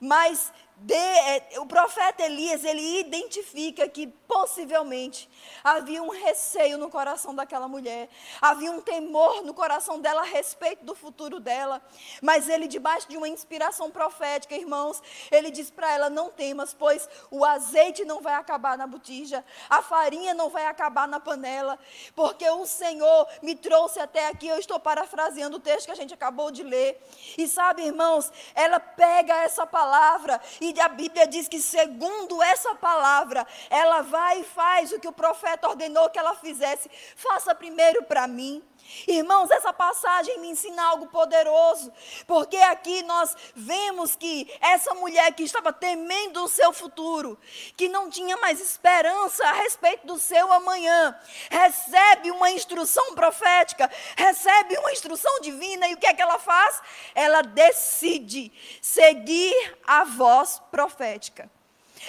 Mas 0.00 0.52
de, 0.76 0.94
é, 0.94 1.60
o 1.60 1.66
profeta 1.66 2.24
Elias, 2.24 2.64
ele 2.64 3.00
identifica 3.00 3.88
que 3.88 4.08
possivelmente 4.08 5.30
havia 5.62 6.02
um 6.02 6.08
receio 6.08 6.76
no 6.76 6.90
coração 6.90 7.34
daquela 7.34 7.68
mulher, 7.68 8.08
havia 8.40 8.72
um 8.72 8.80
temor 8.80 9.42
no 9.42 9.54
coração 9.54 10.00
dela 10.00 10.22
a 10.22 10.24
respeito 10.24 10.84
do 10.84 10.94
futuro 10.94 11.38
dela, 11.38 11.80
mas 12.20 12.48
ele, 12.48 12.66
debaixo 12.66 13.08
de 13.08 13.16
uma 13.16 13.28
inspiração 13.28 13.90
profética, 13.90 14.56
irmãos, 14.56 15.00
ele 15.30 15.50
diz 15.50 15.70
para 15.70 15.92
ela: 15.92 16.10
não 16.10 16.30
temas, 16.30 16.74
pois 16.74 17.08
o 17.30 17.44
azeite 17.44 18.04
não 18.04 18.20
vai 18.20 18.34
acabar 18.34 18.76
na 18.76 18.86
botija, 18.86 19.44
a 19.70 19.80
farinha 19.80 20.34
não 20.34 20.50
vai 20.50 20.66
acabar 20.66 21.06
na 21.06 21.20
panela, 21.20 21.78
porque 22.16 22.48
o 22.50 22.66
Senhor 22.66 23.28
me 23.42 23.54
trouxe 23.54 24.00
até 24.00 24.26
aqui. 24.28 24.48
Eu 24.48 24.58
estou 24.58 24.80
parafraseando 24.80 25.58
o 25.58 25.60
texto 25.60 25.86
que 25.86 25.92
a 25.92 25.96
gente 25.96 26.12
acabou 26.12 26.50
de 26.50 26.64
ler, 26.64 27.00
e 27.38 27.46
sabe, 27.46 27.84
irmãos, 27.84 28.32
ela 28.54 28.80
pega 28.80 29.36
essa 29.44 29.66
palavra 29.66 30.40
e 30.72 30.80
a 30.80 30.88
Bíblia 30.88 31.26
diz 31.26 31.48
que, 31.48 31.60
segundo 31.60 32.42
essa 32.42 32.74
palavra, 32.74 33.46
ela 33.68 34.02
vai 34.02 34.40
e 34.40 34.44
faz 34.44 34.92
o 34.92 35.00
que 35.00 35.08
o 35.08 35.12
profeta 35.12 35.68
ordenou 35.68 36.08
que 36.10 36.18
ela 36.18 36.34
fizesse. 36.36 36.90
Faça 37.16 37.54
primeiro 37.54 38.02
para 38.04 38.26
mim. 38.26 38.62
Irmãos, 39.06 39.50
essa 39.50 39.72
passagem 39.72 40.38
me 40.40 40.48
ensina 40.48 40.82
algo 40.84 41.06
poderoso, 41.06 41.92
porque 42.26 42.56
aqui 42.56 43.02
nós 43.02 43.36
vemos 43.54 44.16
que 44.16 44.50
essa 44.60 44.94
mulher 44.94 45.32
que 45.32 45.42
estava 45.42 45.72
temendo 45.72 46.44
o 46.44 46.48
seu 46.48 46.72
futuro, 46.72 47.38
que 47.76 47.88
não 47.88 48.10
tinha 48.10 48.36
mais 48.36 48.60
esperança 48.60 49.46
a 49.46 49.52
respeito 49.52 50.06
do 50.06 50.18
seu 50.18 50.52
amanhã, 50.52 51.18
recebe 51.50 52.30
uma 52.30 52.50
instrução 52.50 53.14
profética, 53.14 53.90
recebe 54.16 54.76
uma 54.78 54.92
instrução 54.92 55.40
divina, 55.40 55.88
e 55.88 55.94
o 55.94 55.96
que 55.96 56.06
é 56.06 56.14
que 56.14 56.22
ela 56.22 56.38
faz? 56.38 56.80
Ela 57.14 57.42
decide 57.42 58.52
seguir 58.80 59.78
a 59.86 60.04
voz 60.04 60.60
profética 60.70 61.50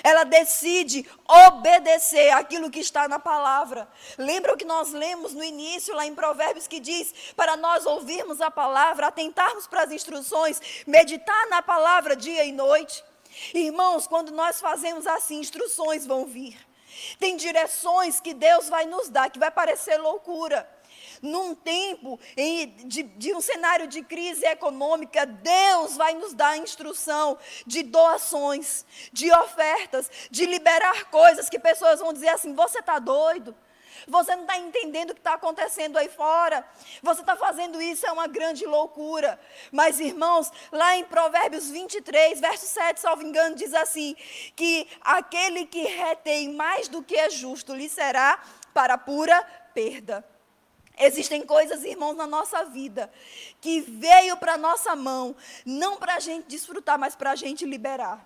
ela 0.04 0.24
decide 0.24 1.08
obedecer 1.28 2.32
aquilo 2.32 2.70
que 2.70 2.80
está 2.80 3.08
na 3.08 3.20
palavra. 3.20 3.88
Lembra 4.18 4.54
o 4.54 4.58
que 4.58 4.66
nós 4.66 4.92
lemos 4.92 5.34
no 5.34 5.44
início, 5.44 5.96
lá 5.96 6.06
em 6.06 6.16
Provérbios, 6.16 6.68
que 6.68 6.80
diz: 6.80 7.14
para 7.36 7.56
nós 7.58 7.86
ouvirmos 7.86 8.42
a 8.42 8.52
palavra, 8.52 9.08
atentarmos 9.08 9.68
para 9.68 9.84
as 9.84 9.92
instruções, 9.92 10.62
meditar 10.86 11.48
na 11.50 11.62
palavra 11.62 12.16
dia 12.16 12.44
e 12.44 12.52
noite. 12.52 13.04
Irmãos, 13.54 14.08
quando 14.08 14.32
nós 14.32 14.60
fazemos 14.62 15.06
assim, 15.06 15.40
instruções 15.40 16.06
vão 16.06 16.26
vir. 16.26 16.58
Tem 17.20 17.36
direções 17.36 18.20
que 18.20 18.34
Deus 18.34 18.70
vai 18.70 18.86
nos 18.86 19.10
dar, 19.10 19.30
que 19.30 19.40
vai 19.40 19.52
parecer 19.52 19.98
loucura 19.98 20.75
num 21.22 21.56
tempo 21.56 22.20
de, 22.86 23.04
de, 23.04 23.34
um 23.34 23.42
cenário 23.42 23.88
de 23.88 24.02
crise 24.02 24.46
econômica, 24.46 25.26
Deus 25.26 25.96
vai 25.98 26.14
nos 26.14 26.34
dar 26.34 26.58
instrução 26.58 27.38
de 27.66 27.84
doações, 27.84 28.86
de 29.12 29.32
ofertas, 29.32 30.10
de 30.30 30.46
liberar 30.46 31.06
coisas 31.06 31.50
que 31.50 31.60
pessoas 31.60 32.00
vão 32.00 32.14
dizer 32.14 32.30
assim: 32.30 32.54
você 32.54 32.80
está 32.80 33.00
doido? 33.00 33.56
Você 34.08 34.36
não 34.36 34.44
está 34.44 34.58
entendendo 34.58 35.12
o 35.12 35.14
que 35.14 35.20
está 35.20 35.34
acontecendo 35.34 35.98
aí 35.98 36.10
fora. 36.10 36.68
Você 37.02 37.22
está 37.22 37.36
fazendo 37.36 37.82
isso, 37.82 38.06
é 38.06 38.12
uma 38.12 38.28
grande 38.28 38.66
loucura. 38.66 39.40
Mas, 39.72 40.00
irmãos, 40.00 40.52
lá 40.72 40.96
em 40.98 41.06
Provérbios 41.06 41.70
23, 41.70 42.40
verso 42.40 42.66
7, 42.68 43.00
salvo 43.00 43.24
engano, 43.24 43.56
diz 43.56 43.74
assim: 43.74 44.16
que 44.56 44.88
aquele 45.02 45.66
que 45.66 45.84
retém 45.84 46.54
mais 46.54 46.88
do 46.88 47.02
que 47.02 47.16
é 47.16 47.30
justo 47.30 47.74
lhe 47.74 47.90
será 47.90 48.40
para 48.74 48.98
pura 48.98 49.42
perda. 49.74 50.24
Existem 50.98 51.46
coisas, 51.46 51.84
irmãos, 51.84 52.16
na 52.16 52.28
nossa 52.28 52.64
vida 52.66 53.12
que 53.60 53.82
veio 53.82 54.38
para 54.38 54.54
a 54.54 54.58
nossa 54.58 54.96
mão, 54.96 55.36
não 55.66 55.98
para 55.98 56.16
a 56.16 56.20
gente 56.20 56.48
desfrutar, 56.48 56.98
mas 56.98 57.16
para 57.16 57.32
a 57.32 57.36
gente 57.36 57.66
liberar. 57.66 58.26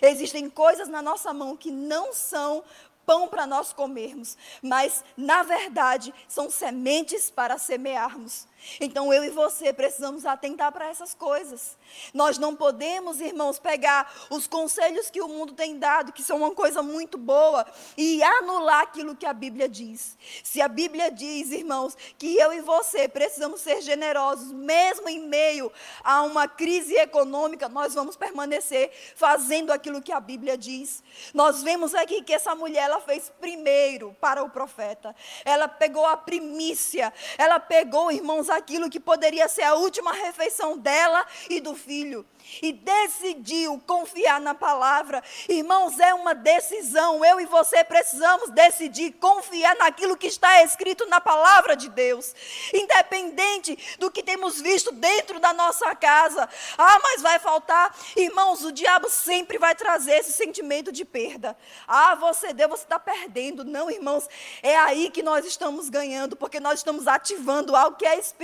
Existem 0.00 0.48
coisas 0.48 0.88
na 0.88 1.02
nossa 1.02 1.32
mão 1.32 1.56
que 1.56 1.70
não 1.70 2.12
são 2.12 2.64
pão 3.04 3.28
para 3.28 3.46
nós 3.46 3.72
comermos, 3.72 4.36
mas, 4.60 5.04
na 5.16 5.44
verdade, 5.44 6.12
são 6.26 6.50
sementes 6.50 7.30
para 7.30 7.56
semearmos. 7.56 8.48
Então 8.80 9.12
eu 9.12 9.24
e 9.24 9.30
você 9.30 9.72
precisamos 9.72 10.26
atentar 10.26 10.72
para 10.72 10.88
essas 10.88 11.14
coisas. 11.14 11.76
Nós 12.12 12.38
não 12.38 12.54
podemos, 12.56 13.20
irmãos, 13.20 13.58
pegar 13.58 14.12
os 14.30 14.46
conselhos 14.46 15.10
que 15.10 15.20
o 15.20 15.28
mundo 15.28 15.52
tem 15.52 15.78
dado, 15.78 16.12
que 16.12 16.22
são 16.22 16.38
uma 16.38 16.50
coisa 16.50 16.82
muito 16.82 17.16
boa, 17.16 17.66
e 17.96 18.22
anular 18.22 18.82
aquilo 18.82 19.14
que 19.14 19.26
a 19.26 19.32
Bíblia 19.32 19.68
diz. 19.68 20.16
Se 20.42 20.60
a 20.60 20.68
Bíblia 20.68 21.10
diz, 21.10 21.50
irmãos, 21.50 21.96
que 22.18 22.36
eu 22.36 22.52
e 22.52 22.60
você 22.60 23.08
precisamos 23.08 23.60
ser 23.60 23.80
generosos, 23.82 24.52
mesmo 24.52 25.08
em 25.08 25.20
meio 25.20 25.72
a 26.02 26.22
uma 26.22 26.48
crise 26.48 26.94
econômica, 26.96 27.68
nós 27.68 27.94
vamos 27.94 28.16
permanecer 28.16 28.90
fazendo 29.14 29.72
aquilo 29.72 30.02
que 30.02 30.12
a 30.12 30.20
Bíblia 30.20 30.56
diz. 30.56 31.02
Nós 31.32 31.62
vemos 31.62 31.94
aqui 31.94 32.22
que 32.22 32.34
essa 32.34 32.54
mulher 32.54 32.84
ela 32.84 33.00
fez 33.00 33.32
primeiro 33.40 34.16
para 34.20 34.42
o 34.42 34.50
profeta. 34.50 35.14
Ela 35.44 35.68
pegou 35.68 36.06
a 36.06 36.16
primícia, 36.16 37.12
ela 37.36 37.58
pegou, 37.58 38.10
irmãos, 38.10 38.48
aquilo 38.56 38.90
que 38.90 39.00
poderia 39.00 39.48
ser 39.48 39.62
a 39.62 39.74
última 39.74 40.12
refeição 40.12 40.76
dela 40.76 41.26
e 41.48 41.60
do 41.60 41.74
filho 41.74 42.26
e 42.62 42.72
decidiu 42.72 43.80
confiar 43.86 44.40
na 44.40 44.54
palavra. 44.54 45.22
Irmãos, 45.48 45.98
é 45.98 46.14
uma 46.14 46.34
decisão. 46.34 47.24
Eu 47.24 47.40
e 47.40 47.46
você 47.46 47.82
precisamos 47.84 48.50
decidir 48.50 49.12
confiar 49.12 49.74
naquilo 49.76 50.16
que 50.16 50.26
está 50.26 50.62
escrito 50.62 51.06
na 51.06 51.20
palavra 51.20 51.76
de 51.76 51.88
Deus, 51.88 52.34
independente 52.72 53.96
do 53.98 54.10
que 54.10 54.22
temos 54.22 54.60
visto 54.60 54.92
dentro 54.92 55.38
da 55.40 55.52
nossa 55.52 55.94
casa. 55.94 56.48
Ah, 56.78 56.98
mas 57.02 57.22
vai 57.22 57.38
faltar. 57.38 57.94
Irmãos, 58.16 58.64
o 58.64 58.72
diabo 58.72 59.08
sempre 59.08 59.58
vai 59.58 59.74
trazer 59.74 60.12
esse 60.12 60.32
sentimento 60.32 60.92
de 60.92 61.04
perda. 61.04 61.56
Ah, 61.86 62.14
você 62.14 62.52
deu, 62.52 62.68
você 62.68 62.84
está 62.84 62.98
perdendo. 62.98 63.64
Não, 63.64 63.90
irmãos, 63.90 64.28
é 64.62 64.76
aí 64.76 65.10
que 65.10 65.22
nós 65.22 65.44
estamos 65.44 65.88
ganhando, 65.88 66.36
porque 66.36 66.60
nós 66.60 66.80
estamos 66.80 67.06
ativando 67.06 67.74
algo 67.74 67.96
que 67.96 68.06
é 68.06 68.18
espiritual. 68.18 68.35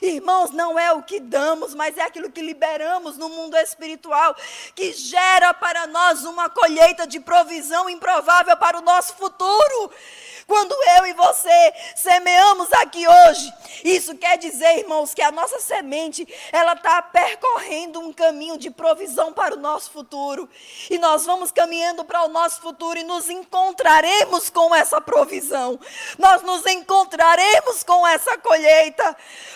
Irmãos, 0.00 0.50
não 0.50 0.78
é 0.78 0.92
o 0.92 1.02
que 1.02 1.20
damos, 1.20 1.74
mas 1.74 1.96
é 1.98 2.02
aquilo 2.02 2.30
que 2.30 2.40
liberamos 2.40 3.16
no 3.16 3.28
mundo 3.28 3.56
espiritual, 3.56 4.34
que 4.74 4.92
gera 4.92 5.52
para 5.54 5.86
nós 5.86 6.24
uma 6.24 6.48
colheita 6.48 7.06
de 7.06 7.20
provisão 7.20 7.88
improvável 7.88 8.56
para 8.56 8.78
o 8.78 8.82
nosso 8.82 9.14
futuro. 9.14 9.90
Quando 10.46 10.72
eu 10.98 11.06
e 11.06 11.12
você 11.12 11.72
semeamos 11.96 12.72
aqui 12.74 13.04
hoje, 13.06 13.52
isso 13.84 14.16
quer 14.16 14.38
dizer, 14.38 14.78
irmãos, 14.78 15.12
que 15.12 15.20
a 15.20 15.32
nossa 15.32 15.58
semente, 15.58 16.26
ela 16.52 16.74
está 16.74 17.02
percorrendo 17.02 17.98
um 17.98 18.12
caminho 18.12 18.56
de 18.56 18.70
provisão 18.70 19.32
para 19.32 19.54
o 19.54 19.58
nosso 19.58 19.90
futuro. 19.90 20.48
E 20.88 20.98
nós 20.98 21.26
vamos 21.26 21.50
caminhando 21.50 22.04
para 22.04 22.24
o 22.24 22.28
nosso 22.28 22.60
futuro 22.60 22.96
e 22.96 23.02
nos 23.02 23.28
encontraremos 23.28 24.48
com 24.48 24.72
essa 24.72 25.00
provisão. 25.00 25.80
Nós 26.16 26.42
nos 26.42 26.64
encontraremos 26.66 27.82
com 27.82 28.06
essa 28.06 28.38
colheita. 28.38 28.75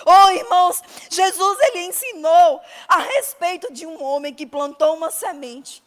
Oh, 0.07 0.31
irmãos, 0.31 0.83
Jesus 1.11 1.59
ele 1.61 1.87
ensinou 1.87 2.61
a 2.89 2.99
respeito 2.99 3.73
de 3.73 3.87
um 3.87 4.03
homem 4.03 4.35
que 4.35 4.47
plantou 4.47 4.95
uma 4.95 5.11
semente, 5.11 5.83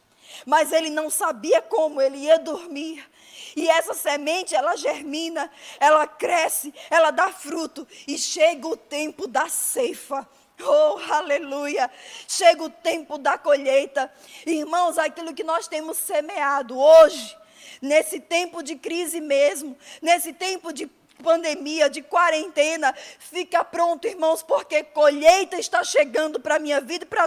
mas 0.46 0.72
ele 0.72 0.90
não 0.90 1.10
sabia 1.10 1.62
como 1.62 2.02
ele 2.02 2.18
ia 2.18 2.40
dormir. 2.40 3.08
E 3.56 3.70
essa 3.70 3.94
semente, 3.94 4.56
ela 4.56 4.76
germina, 4.76 5.50
ela 5.80 6.08
cresce, 6.08 6.74
ela 6.90 7.12
dá 7.12 7.32
fruto. 7.32 7.88
E 8.08 8.18
chega 8.18 8.68
o 8.68 8.78
tempo 8.78 9.28
da 9.28 9.48
ceifa. 9.48 10.28
Oh, 10.62 11.14
aleluia! 11.14 11.90
Chega 12.28 12.64
o 12.64 12.70
tempo 12.70 13.18
da 13.18 13.38
colheita. 13.38 14.12
Irmãos, 14.46 14.98
aquilo 14.98 15.34
que 15.34 15.44
nós 15.44 15.68
temos 15.68 15.98
semeado 15.98 16.80
hoje, 16.80 17.36
nesse 17.82 18.20
tempo 18.20 18.64
de 18.64 18.76
crise 18.76 19.20
mesmo, 19.20 19.78
nesse 20.02 20.32
tempo 20.32 20.72
de 20.72 20.88
pandemia, 21.24 21.90
de 21.90 22.04
quarentena, 22.04 22.94
fica 23.18 23.64
pronto, 23.64 24.06
irmãos, 24.06 24.44
porque 24.44 24.84
colheita 24.84 25.58
está 25.58 25.84
chegando 25.84 26.40
para 26.40 26.58
a 26.58 26.60
minha 26.60 26.82
vida 26.82 27.06
e 27.06 27.08
para 27.08 27.26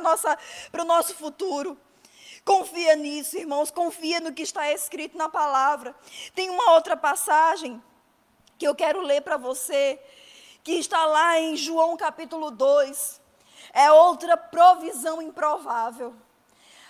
o 0.82 0.84
nosso 0.84 1.14
futuro. 1.14 1.76
Confia 2.44 2.94
nisso, 2.94 3.36
irmãos, 3.36 3.72
confia 3.72 4.20
no 4.20 4.32
que 4.32 4.42
está 4.42 4.70
escrito 4.70 5.18
na 5.18 5.28
palavra. 5.28 5.96
Tem 6.34 6.48
uma 6.48 6.74
outra 6.74 6.96
passagem 6.96 7.82
que 8.56 8.68
eu 8.68 8.74
quero 8.74 9.00
ler 9.00 9.22
para 9.22 9.36
você, 9.36 9.98
que 10.62 10.72
está 10.72 11.04
lá 11.06 11.40
em 11.40 11.56
João 11.56 11.96
capítulo 11.96 12.50
2. 12.52 13.20
É 13.72 13.90
outra 13.90 14.36
provisão 14.36 15.20
improvável. 15.20 16.14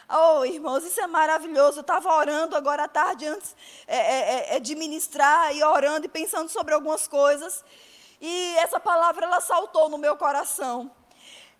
Oh, 0.08 0.44
irmãos, 0.44 0.84
isso 0.84 1.00
é 1.00 1.06
maravilhoso. 1.08 1.78
Eu 1.78 1.80
estava 1.80 2.14
orando 2.14 2.56
agora 2.56 2.84
à 2.84 2.88
tarde, 2.88 3.26
antes 3.26 3.56
é, 3.88 3.96
é, 3.96 4.20
é, 4.54 4.56
é, 4.56 4.60
de 4.60 4.76
ministrar, 4.76 5.54
e 5.54 5.64
orando 5.64 6.06
e 6.06 6.08
pensando 6.08 6.48
sobre 6.48 6.74
algumas 6.74 7.08
coisas. 7.08 7.64
E 8.20 8.56
essa 8.58 8.78
palavra, 8.78 9.26
ela 9.26 9.40
saltou 9.40 9.88
no 9.88 9.98
meu 9.98 10.16
coração. 10.16 10.90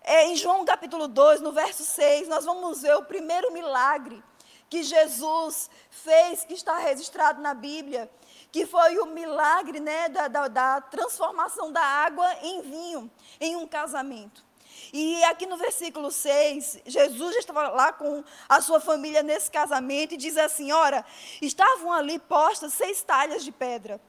É, 0.01 0.27
em 0.27 0.35
João 0.37 0.63
capítulo 0.63 1.09
2, 1.09 1.41
no 1.41 1.51
verso 1.51 1.83
6, 1.83 2.29
nós 2.29 2.45
vamos 2.45 2.81
ver 2.81 2.95
o 2.95 3.03
primeiro 3.03 3.51
milagre 3.51 4.23
que 4.69 4.81
Jesus 4.81 5.69
fez, 5.89 6.45
que 6.45 6.53
está 6.53 6.77
registrado 6.77 7.41
na 7.41 7.53
Bíblia, 7.53 8.09
que 8.49 8.65
foi 8.65 8.97
o 8.99 9.07
milagre 9.07 9.81
né, 9.81 10.07
da, 10.07 10.29
da, 10.29 10.47
da 10.47 10.81
transformação 10.81 11.69
da 11.69 11.83
água 11.83 12.33
em 12.41 12.61
vinho, 12.61 13.11
em 13.41 13.57
um 13.57 13.67
casamento. 13.67 14.46
E 14.93 15.23
aqui 15.25 15.45
no 15.45 15.57
versículo 15.57 16.11
6, 16.11 16.79
Jesus 16.85 17.33
já 17.33 17.39
estava 17.39 17.69
lá 17.69 17.91
com 17.91 18.23
a 18.47 18.61
sua 18.61 18.79
família 18.79 19.21
nesse 19.21 19.51
casamento 19.51 20.13
e 20.13 20.17
diz 20.17 20.37
assim: 20.37 20.71
Ora, 20.71 21.05
estavam 21.41 21.91
ali 21.91 22.19
postas 22.19 22.73
seis 22.73 23.01
talhas 23.01 23.43
de 23.43 23.51
pedra 23.51 23.99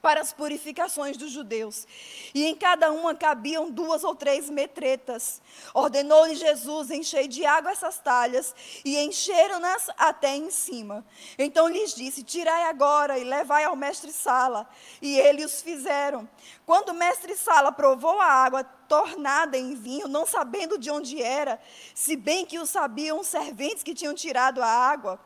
para 0.00 0.20
as 0.20 0.32
purificações 0.32 1.16
dos 1.16 1.30
judeus. 1.30 1.86
E 2.34 2.46
em 2.46 2.54
cada 2.54 2.92
uma 2.92 3.14
cabiam 3.14 3.70
duas 3.70 4.04
ou 4.04 4.14
três 4.14 4.48
metretas. 4.48 5.42
Ordenou-lhe 5.74 6.34
Jesus 6.34 6.90
encher 6.90 7.26
de 7.26 7.44
água 7.44 7.72
essas 7.72 7.98
talhas 7.98 8.54
e 8.84 8.96
encheram-nas 8.98 9.90
até 9.96 10.36
em 10.36 10.50
cima. 10.50 11.04
Então 11.38 11.68
lhes 11.68 11.94
disse: 11.94 12.22
Tirai 12.22 12.64
agora 12.64 13.18
e 13.18 13.24
levai 13.24 13.64
ao 13.64 13.76
mestre 13.76 14.12
Sala. 14.12 14.68
E 15.02 15.18
eles 15.18 15.46
os 15.46 15.62
fizeram. 15.62 16.28
Quando 16.64 16.90
o 16.90 16.94
mestre 16.94 17.36
Sala 17.36 17.72
provou 17.72 18.20
a 18.20 18.26
água 18.26 18.64
tornada 18.64 19.56
em 19.56 19.74
vinho, 19.74 20.08
não 20.08 20.26
sabendo 20.26 20.78
de 20.78 20.90
onde 20.90 21.22
era, 21.22 21.60
se 21.94 22.16
bem 22.16 22.46
que 22.46 22.58
o 22.58 22.66
sabiam 22.66 23.20
os 23.20 23.26
serventes 23.26 23.82
que 23.82 23.94
tinham 23.94 24.14
tirado 24.14 24.62
a 24.62 24.66
água, 24.66 25.20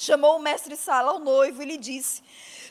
chamou 0.00 0.36
o 0.36 0.42
mestre 0.42 0.76
Sala 0.76 1.12
ao 1.12 1.18
noivo 1.18 1.62
e 1.62 1.66
lhe 1.66 1.76
disse: 1.76 2.22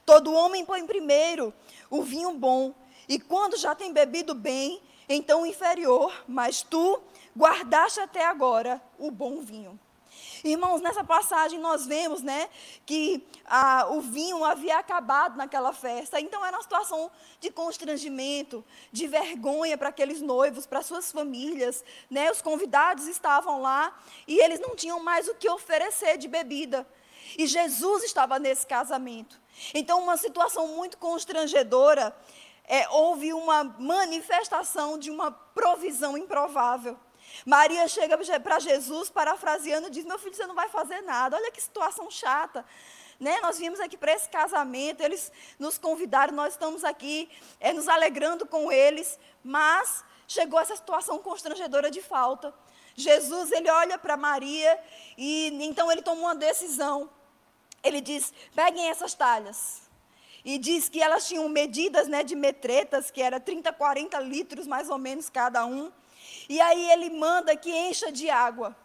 Todo 0.05 0.33
homem 0.33 0.65
põe 0.65 0.85
primeiro 0.85 1.53
o 1.89 2.01
vinho 2.01 2.33
bom, 2.33 2.73
e 3.07 3.19
quando 3.19 3.55
já 3.55 3.75
tem 3.75 3.93
bebido 3.93 4.33
bem, 4.33 4.81
então 5.07 5.43
o 5.43 5.45
inferior, 5.45 6.11
mas 6.27 6.63
tu 6.63 6.99
guardaste 7.37 7.99
até 7.99 8.25
agora 8.25 8.81
o 8.97 9.11
bom 9.11 9.41
vinho. 9.41 9.79
Irmãos, 10.43 10.81
nessa 10.81 11.03
passagem 11.03 11.59
nós 11.59 11.85
vemos, 11.85 12.21
né, 12.21 12.49
que 12.85 13.23
ah, 13.45 13.87
o 13.91 14.01
vinho 14.01 14.43
havia 14.43 14.77
acabado 14.77 15.37
naquela 15.37 15.71
festa. 15.71 16.19
Então 16.19 16.43
era 16.45 16.57
uma 16.57 16.63
situação 16.63 17.11
de 17.39 17.51
constrangimento, 17.51 18.65
de 18.91 19.07
vergonha 19.07 19.77
para 19.77 19.89
aqueles 19.89 20.21
noivos, 20.21 20.65
para 20.65 20.81
suas 20.81 21.11
famílias, 21.11 21.83
né? 22.09 22.31
Os 22.31 22.41
convidados 22.41 23.07
estavam 23.07 23.61
lá 23.61 23.97
e 24.27 24.39
eles 24.39 24.59
não 24.59 24.75
tinham 24.75 24.99
mais 25.01 25.27
o 25.27 25.35
que 25.35 25.49
oferecer 25.49 26.17
de 26.17 26.27
bebida. 26.27 26.87
E 27.37 27.47
Jesus 27.47 28.03
estava 28.03 28.39
nesse 28.39 28.65
casamento. 28.65 29.39
Então, 29.73 30.01
uma 30.01 30.17
situação 30.17 30.67
muito 30.67 30.97
constrangedora, 30.97 32.15
é, 32.65 32.87
houve 32.89 33.33
uma 33.33 33.63
manifestação 33.63 34.97
de 34.97 35.09
uma 35.09 35.31
provisão 35.31 36.17
improvável. 36.17 36.97
Maria 37.45 37.87
chega 37.87 38.17
para 38.39 38.59
Jesus, 38.59 39.09
parafraseando, 39.09 39.89
diz: 39.89 40.05
Meu 40.05 40.19
filho, 40.19 40.35
você 40.35 40.47
não 40.47 40.55
vai 40.55 40.69
fazer 40.69 41.01
nada. 41.01 41.35
Olha 41.35 41.51
que 41.51 41.61
situação 41.61 42.09
chata. 42.09 42.65
Né? 43.19 43.39
Nós 43.41 43.57
viemos 43.57 43.79
aqui 43.79 43.97
para 43.97 44.13
esse 44.13 44.29
casamento, 44.29 45.01
eles 45.01 45.31
nos 45.57 45.77
convidaram, 45.77 46.33
nós 46.33 46.53
estamos 46.53 46.83
aqui 46.85 47.29
é, 47.59 47.73
nos 47.73 47.87
alegrando 47.89 48.45
com 48.45 48.71
eles, 48.71 49.19
mas 49.43 50.05
chegou 50.25 50.59
essa 50.59 50.75
situação 50.75 51.19
constrangedora 51.19 51.91
de 51.91 52.01
falta. 52.01 52.53
Jesus, 52.95 53.51
ele 53.51 53.69
olha 53.69 53.97
para 53.97 54.15
Maria 54.15 54.79
e 55.17 55.47
então 55.65 55.91
ele 55.91 56.01
toma 56.01 56.21
uma 56.21 56.35
decisão 56.35 57.09
ele 57.83 58.01
diz: 58.01 58.33
peguem 58.55 58.89
essas 58.89 59.13
talhas. 59.13 59.89
E 60.43 60.57
diz 60.57 60.87
que 60.87 61.01
elas 61.01 61.27
tinham 61.27 61.47
medidas 61.49 62.07
né, 62.07 62.23
de 62.23 62.35
metretas, 62.35 63.11
que 63.11 63.21
era 63.21 63.39
30, 63.39 63.73
40 63.73 64.19
litros 64.21 64.65
mais 64.67 64.89
ou 64.89 64.97
menos 64.97 65.29
cada 65.29 65.65
um. 65.65 65.91
E 66.47 66.59
aí 66.61 66.91
ele 66.91 67.09
manda 67.09 67.55
que 67.55 67.69
encha 67.69 68.11
de 68.11 68.29
água. 68.29 68.75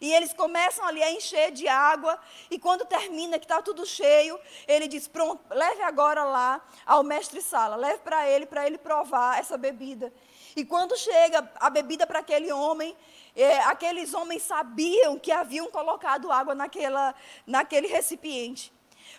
E 0.00 0.12
eles 0.12 0.32
começam 0.32 0.84
ali 0.84 1.02
a 1.02 1.10
encher 1.12 1.50
de 1.52 1.66
água, 1.68 2.18
e 2.50 2.58
quando 2.58 2.84
termina, 2.84 3.38
que 3.38 3.44
está 3.44 3.60
tudo 3.60 3.84
cheio, 3.84 4.38
ele 4.66 4.86
diz: 4.86 5.08
Pronto, 5.08 5.42
leve 5.50 5.82
agora 5.82 6.24
lá 6.24 6.60
ao 6.86 7.02
mestre 7.02 7.40
Sala, 7.40 7.76
leve 7.76 7.98
para 7.98 8.28
ele, 8.28 8.46
para 8.46 8.66
ele 8.66 8.78
provar 8.78 9.38
essa 9.38 9.56
bebida. 9.58 10.12
E 10.56 10.64
quando 10.64 10.96
chega 10.96 11.50
a 11.56 11.70
bebida 11.70 12.06
para 12.06 12.20
aquele 12.20 12.52
homem, 12.52 12.96
é, 13.34 13.60
aqueles 13.60 14.14
homens 14.14 14.42
sabiam 14.42 15.18
que 15.18 15.30
haviam 15.30 15.70
colocado 15.70 16.32
água 16.32 16.54
naquela, 16.54 17.14
naquele 17.46 17.86
recipiente. 17.86 18.72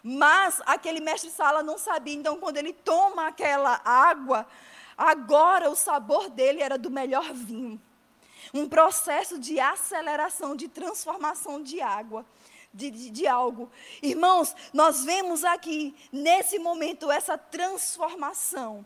Mas 0.03 0.61
aquele 0.65 0.99
mestre-sala 0.99 1.61
não 1.61 1.77
sabia. 1.77 2.15
Então, 2.15 2.37
quando 2.37 2.57
ele 2.57 2.73
toma 2.73 3.27
aquela 3.27 3.81
água, 3.85 4.47
agora 4.97 5.69
o 5.69 5.75
sabor 5.75 6.29
dele 6.29 6.61
era 6.61 6.77
do 6.77 6.89
melhor 6.89 7.31
vinho. 7.33 7.81
Um 8.53 8.67
processo 8.67 9.39
de 9.39 9.59
aceleração, 9.59 10.55
de 10.55 10.67
transformação 10.67 11.61
de 11.61 11.81
água. 11.81 12.25
De, 12.73 12.89
de, 12.89 13.09
de, 13.09 13.27
algo. 13.27 13.69
Irmãos, 14.01 14.55
nós 14.71 15.03
vemos 15.03 15.43
aqui, 15.43 15.93
nesse 16.09 16.57
momento, 16.57 17.11
essa 17.11 17.37
transformação 17.37 18.85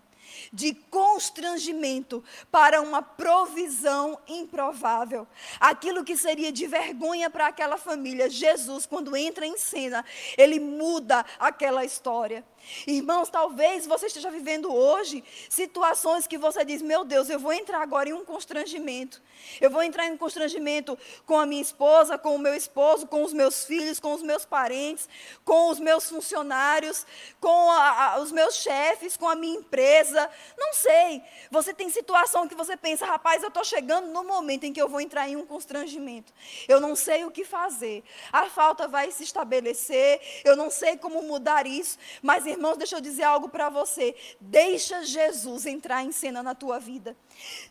de 0.52 0.74
constrangimento 0.90 2.24
para 2.52 2.82
uma 2.82 3.02
provisão 3.02 4.20
improvável. 4.28 5.28
Aquilo 5.60 6.04
que 6.04 6.18
seria 6.18 6.52
de 6.52 6.68
vergonha 6.68 7.30
para 7.30 7.48
aquela 7.48 7.78
família, 7.78 8.30
Jesus, 8.30 8.86
quando 8.86 9.16
entra 9.16 9.46
em 9.46 9.58
cena, 9.58 10.04
ele 10.38 10.60
muda 10.60 11.26
aquela 11.40 11.84
história. 11.84 12.44
Irmãos, 12.88 13.30
talvez 13.30 13.86
você 13.86 14.08
esteja 14.08 14.32
vivendo 14.32 14.74
hoje 14.74 15.24
situações 15.50 16.28
que 16.28 16.38
você 16.38 16.64
diz: 16.64 16.82
Meu 16.82 17.04
Deus, 17.04 17.30
eu 17.30 17.40
vou 17.40 17.54
entrar 17.54 17.82
agora 17.82 18.10
em 18.10 18.14
um 18.14 18.26
constrangimento. 18.26 19.22
Eu 19.62 19.70
vou 19.70 19.84
entrar 19.84 20.08
em 20.08 20.12
um 20.12 20.18
constrangimento 20.18 20.98
com 21.26 21.38
a 21.38 21.46
minha 21.46 21.62
esposa, 21.62 22.18
com 22.18 22.36
o 22.36 22.40
meu 22.40 22.54
esposo, 22.54 23.08
com 23.08 23.24
os 23.24 23.34
meus 23.34 23.66
filhos, 23.66 24.00
com 24.00 24.14
os 24.14 24.22
meus 24.22 24.46
parentes, 24.46 25.08
com 25.44 25.70
os 25.70 25.80
meus 25.80 26.10
funcionários, 26.10 27.06
com 27.40 27.72
a, 27.72 28.14
a, 28.14 28.20
os 28.20 28.32
meus 28.32 28.56
chefes, 28.56 29.16
com 29.18 29.28
a 29.28 29.36
minha 29.36 29.60
empresa. 29.60 30.30
Não 30.58 30.74
sei. 30.74 31.22
Você 31.52 31.74
tem 31.74 31.90
situação 31.90 32.48
que 32.48 32.56
você 32.56 32.76
pensa: 32.76 33.06
Rapaz, 33.06 33.42
eu 33.42 33.50
estou 33.50 33.64
chegando 33.64 34.08
no 34.08 34.24
momento 34.24 34.66
em 34.66 34.74
que 34.74 34.82
eu 34.82 34.90
vou 34.90 35.02
entrar 35.02 35.28
em 35.30 35.36
um 35.36 35.46
constrangimento. 35.46 36.34
Eu 36.68 36.80
não 36.80 36.96
sei 36.96 37.26
o 37.26 37.32
que 37.32 37.44
fazer. 37.44 38.04
A 38.32 38.46
falta 38.50 38.88
vai 38.88 39.12
se 39.12 39.24
estabelecer. 39.24 40.22
Eu 40.44 40.56
não 40.56 40.70
sei 40.70 40.98
como 40.98 41.22
mudar 41.22 41.66
isso. 41.66 41.98
Mas, 42.22 42.46
irmãos, 42.56 42.78
deixa 42.78 42.98
eu 42.98 43.02
dizer 43.02 43.24
algo 43.24 43.50
para 43.50 43.70
você. 43.70 44.16
Deixa 44.40 45.04
Jesus 45.04 45.66
entrar 45.66 46.04
em 46.04 46.12
cena 46.12 46.42
na 46.42 46.56
tua 46.56 46.80
vida. 46.80 47.16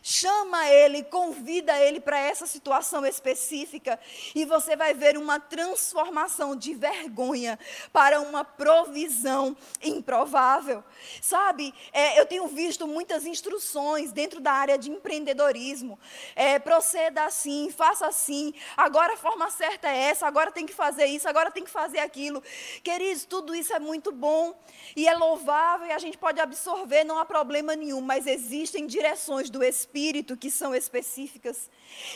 Chama 0.01 0.69
ele, 0.69 1.03
convida 1.03 1.79
ele 1.79 1.99
para 1.99 2.19
essa 2.19 2.45
situação 2.45 3.05
específica 3.05 3.99
e 4.33 4.45
você 4.45 4.75
vai 4.75 4.93
ver 4.93 5.17
uma 5.17 5.39
transformação 5.39 6.55
de 6.55 6.73
vergonha 6.73 7.57
para 7.91 8.21
uma 8.21 8.43
provisão 8.43 9.55
improvável. 9.81 10.83
Sabe, 11.21 11.73
é, 11.91 12.19
eu 12.19 12.25
tenho 12.25 12.47
visto 12.47 12.87
muitas 12.87 13.25
instruções 13.25 14.11
dentro 14.11 14.39
da 14.39 14.51
área 14.51 14.77
de 14.77 14.91
empreendedorismo. 14.91 15.99
É, 16.35 16.59
proceda 16.59 17.25
assim, 17.25 17.69
faça 17.71 18.07
assim, 18.07 18.53
agora 18.77 19.13
a 19.13 19.17
forma 19.17 19.49
certa 19.49 19.89
é 19.89 19.97
essa, 20.09 20.27
agora 20.27 20.51
tem 20.51 20.65
que 20.65 20.73
fazer 20.73 21.05
isso, 21.05 21.27
agora 21.27 21.51
tem 21.51 21.63
que 21.63 21.71
fazer 21.71 21.99
aquilo. 21.99 22.43
Queridos, 22.83 23.25
tudo 23.25 23.55
isso 23.55 23.73
é 23.73 23.79
muito 23.79 24.11
bom 24.11 24.53
e 24.95 25.07
é 25.07 25.15
louvável 25.15 25.87
e 25.87 25.91
a 25.91 25.99
gente 25.99 26.17
pode 26.17 26.39
absorver, 26.39 27.03
não 27.03 27.17
há 27.17 27.25
problema 27.25 27.75
nenhum, 27.75 28.01
mas 28.01 28.27
existem 28.27 28.85
direções 28.85 29.49
do 29.55 29.63
Espírito 29.63 30.35
que 30.35 30.51
são 30.51 30.75
específicas. 30.75 31.69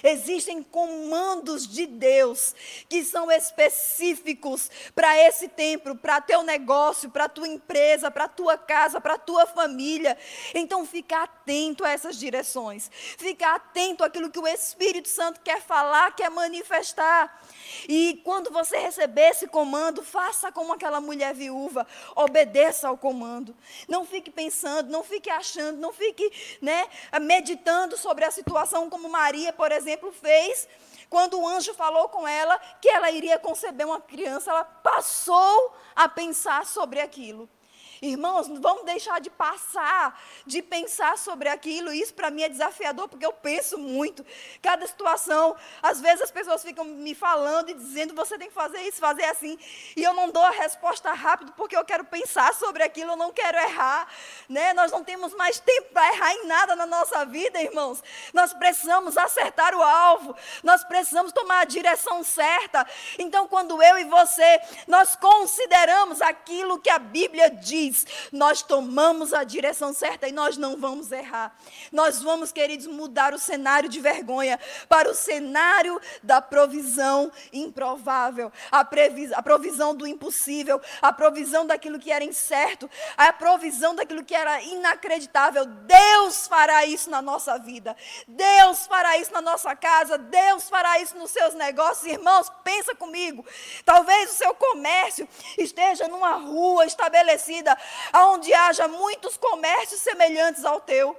Existem 0.04 0.62
comandos 0.62 1.66
de 1.66 1.86
Deus 1.86 2.54
que 2.90 3.04
são 3.06 3.32
específicos 3.32 4.70
para 4.94 5.18
esse 5.26 5.48
tempo, 5.48 5.96
para 5.96 6.20
teu 6.20 6.44
negócio, 6.44 7.10
para 7.10 7.30
tua 7.30 7.48
empresa, 7.48 8.12
para 8.12 8.28
tua 8.28 8.58
casa, 8.58 9.00
para 9.00 9.18
tua 9.18 9.46
família. 9.48 10.18
Então 10.54 10.86
fica 10.86 11.24
atento 11.24 11.39
a 11.84 11.90
essas 11.90 12.18
direções. 12.18 12.90
Fica 12.92 13.56
atento 13.56 14.04
àquilo 14.04 14.30
que 14.30 14.40
o 14.40 14.48
Espírito 14.48 15.10
Santo 15.10 15.42
quer 15.42 15.62
falar, 15.62 16.16
quer 16.16 16.30
manifestar. 16.30 17.42
E 17.88 18.22
quando 18.24 18.52
você 18.52 18.78
receber 18.78 19.30
esse 19.30 19.48
comando, 19.48 20.04
faça 20.04 20.52
como 20.52 20.74
aquela 20.74 21.02
mulher 21.02 21.34
viúva, 21.34 21.88
obedeça 22.16 22.88
ao 22.88 22.98
comando. 22.98 23.56
Não 23.88 24.06
fique 24.06 24.30
pensando, 24.30 24.92
não 24.92 25.04
fique 25.04 25.30
achando, 25.30 25.80
não 25.80 25.92
fique, 25.92 26.32
né, 26.62 26.88
meditando 27.22 27.98
sobre 27.98 28.26
a 28.26 28.32
situação 28.32 28.90
como 28.90 29.10
Maria, 29.10 29.52
por 29.52 29.72
exemplo, 29.72 30.12
fez 30.12 30.68
quando 31.10 31.40
o 31.40 31.48
anjo 31.48 31.74
falou 31.74 32.08
com 32.10 32.28
ela 32.28 32.60
que 32.80 32.88
ela 32.88 33.10
iria 33.10 33.40
conceber 33.40 33.88
uma 33.88 34.00
criança, 34.00 34.52
ela 34.52 34.64
passou 34.64 35.76
a 35.96 36.08
pensar 36.08 36.66
sobre 36.68 37.02
aquilo. 37.02 37.50
Irmãos, 38.02 38.48
vamos 38.48 38.86
deixar 38.86 39.20
de 39.20 39.30
passar, 39.30 40.18
de 40.46 40.62
pensar 40.62 41.18
sobre 41.18 41.50
aquilo. 41.50 41.92
Isso 41.92 42.14
para 42.14 42.32
mim 42.32 42.44
é 42.44 42.50
desafiador, 42.50 43.10
porque 43.10 43.26
eu 43.26 43.34
penso 43.34 43.78
muito. 43.78 44.26
Cada 44.62 44.88
situação, 44.88 45.56
às 45.82 46.00
vezes 46.00 46.22
as 46.22 46.32
pessoas 46.32 46.64
ficam 46.64 46.86
me 46.86 47.14
falando 47.14 47.70
e 47.70 47.74
dizendo: 47.74 48.16
você 48.16 48.38
tem 48.38 48.48
que 48.48 48.54
fazer 48.54 48.82
isso, 48.84 49.00
fazer 49.00 49.26
assim. 49.26 49.58
E 49.98 50.04
eu 50.04 50.14
não 50.14 50.30
dou 50.30 50.44
a 50.44 50.52
resposta 50.52 51.12
rápido, 51.12 51.52
porque 51.58 51.76
eu 51.76 51.84
quero 51.84 52.06
pensar 52.06 52.54
sobre 52.54 52.84
aquilo, 52.84 53.12
eu 53.12 53.18
não 53.18 53.34
quero 53.34 53.58
errar. 53.58 54.08
Né? 54.48 54.74
Nós 54.74 54.92
não 54.92 55.04
temos 55.04 55.34
mais 55.34 55.60
tempo 55.60 55.90
para 55.92 56.14
errar 56.14 56.34
em 56.36 56.48
nada 56.48 56.76
na 56.78 56.86
nossa 56.86 57.26
vida, 57.26 57.62
irmãos. 57.62 58.02
Nós 58.34 58.54
precisamos 58.54 59.18
acertar 59.18 59.76
o 59.76 59.82
alvo, 59.82 60.36
nós 60.64 60.86
precisamos 60.86 61.34
tomar 61.34 61.62
a 61.62 61.66
direção 61.66 62.24
certa. 62.24 62.88
Então, 63.18 63.46
quando 63.48 63.84
eu 63.84 64.00
e 64.00 64.06
você, 64.06 64.62
nós 64.88 65.18
consideramos 65.18 66.22
aquilo 66.22 66.80
que 66.80 66.90
a 66.90 67.00
Bíblia 67.00 67.50
diz, 67.50 67.89
nós 68.32 68.62
tomamos 68.62 69.34
a 69.34 69.44
direção 69.44 69.94
certa 69.94 70.28
e 70.28 70.32
nós 70.32 70.58
não 70.58 70.78
vamos 70.78 71.12
errar. 71.12 71.56
Nós 71.92 72.22
vamos, 72.22 72.52
queridos, 72.52 72.88
mudar 72.88 73.34
o 73.34 73.40
cenário 73.40 73.90
de 73.90 74.00
vergonha 74.00 74.60
para 74.88 75.10
o 75.10 75.16
cenário 75.16 76.00
da 76.24 76.42
provisão 76.42 77.32
improvável, 77.52 78.52
a, 78.72 78.80
a 79.36 79.44
provisão 79.44 79.96
do 79.96 80.08
impossível, 80.08 80.82
a 81.02 81.12
provisão 81.12 81.66
daquilo 81.66 82.00
que 82.00 82.12
era 82.12 82.24
incerto, 82.24 82.90
a 83.18 83.32
provisão 83.34 83.96
daquilo 83.96 84.24
que 84.24 84.36
era 84.36 84.62
inacreditável. 84.62 85.66
Deus 85.66 86.48
fará 86.48 86.86
isso 86.86 87.10
na 87.10 87.22
nossa 87.22 87.58
vida. 87.58 87.96
Deus 88.28 88.88
fará 88.88 89.18
isso 89.18 89.34
na 89.34 89.42
nossa 89.42 89.76
casa. 89.76 90.18
Deus 90.18 90.70
fará 90.70 91.00
isso 91.00 91.18
nos 91.18 91.32
seus 91.32 91.54
negócios. 91.54 92.12
Irmãos, 92.12 92.52
pensa 92.64 92.96
comigo. 92.96 93.46
Talvez 93.86 94.32
o 94.32 94.36
seu 94.36 94.54
comércio 94.54 95.28
esteja 95.58 96.08
numa 96.08 96.34
rua 96.34 96.86
estabelecida 96.86 97.78
onde 98.16 98.54
haja 98.54 98.88
muitos 98.88 99.38
comércios 99.38 100.02
semelhantes 100.02 100.66
ao 100.66 100.80
teu. 100.80 101.18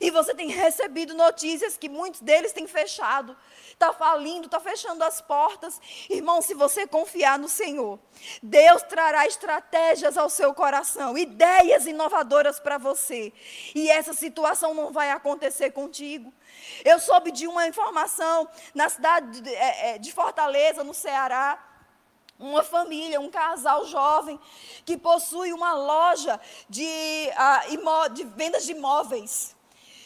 E 0.00 0.10
você 0.10 0.34
tem 0.34 0.48
recebido 0.48 1.14
notícias 1.14 1.76
que 1.76 1.88
muitos 1.88 2.20
deles 2.20 2.52
têm 2.52 2.66
fechado 2.66 3.36
está 3.82 3.92
falindo, 3.92 4.46
está 4.46 4.60
fechando 4.60 5.02
as 5.02 5.20
portas. 5.20 5.80
Irmão, 6.08 6.40
se 6.40 6.54
você 6.54 6.86
confiar 6.86 7.38
no 7.38 7.48
Senhor, 7.48 7.98
Deus 8.42 8.82
trará 8.82 9.26
estratégias 9.26 10.16
ao 10.16 10.30
seu 10.30 10.54
coração, 10.54 11.18
ideias 11.18 11.86
inovadoras 11.86 12.60
para 12.60 12.78
você. 12.78 13.32
E 13.74 13.90
essa 13.90 14.12
situação 14.12 14.72
não 14.72 14.92
vai 14.92 15.10
acontecer 15.10 15.72
contigo. 15.72 16.32
Eu 16.84 17.00
soube 17.00 17.32
de 17.32 17.46
uma 17.48 17.66
informação 17.66 18.48
na 18.74 18.88
cidade 18.88 19.40
de, 19.40 19.52
é, 19.52 19.96
é, 19.96 20.12
Fortaleza, 20.12 20.84
no 20.84 20.94
Ceará 20.94 21.58
uma 22.42 22.62
família, 22.62 23.20
um 23.20 23.30
casal 23.30 23.84
jovem 23.86 24.38
que 24.84 24.96
possui 24.96 25.52
uma 25.52 25.74
loja 25.74 26.40
de, 26.68 27.30
uh, 27.30 28.08
de 28.10 28.24
vendas 28.24 28.64
de 28.64 28.72
imóveis. 28.72 29.54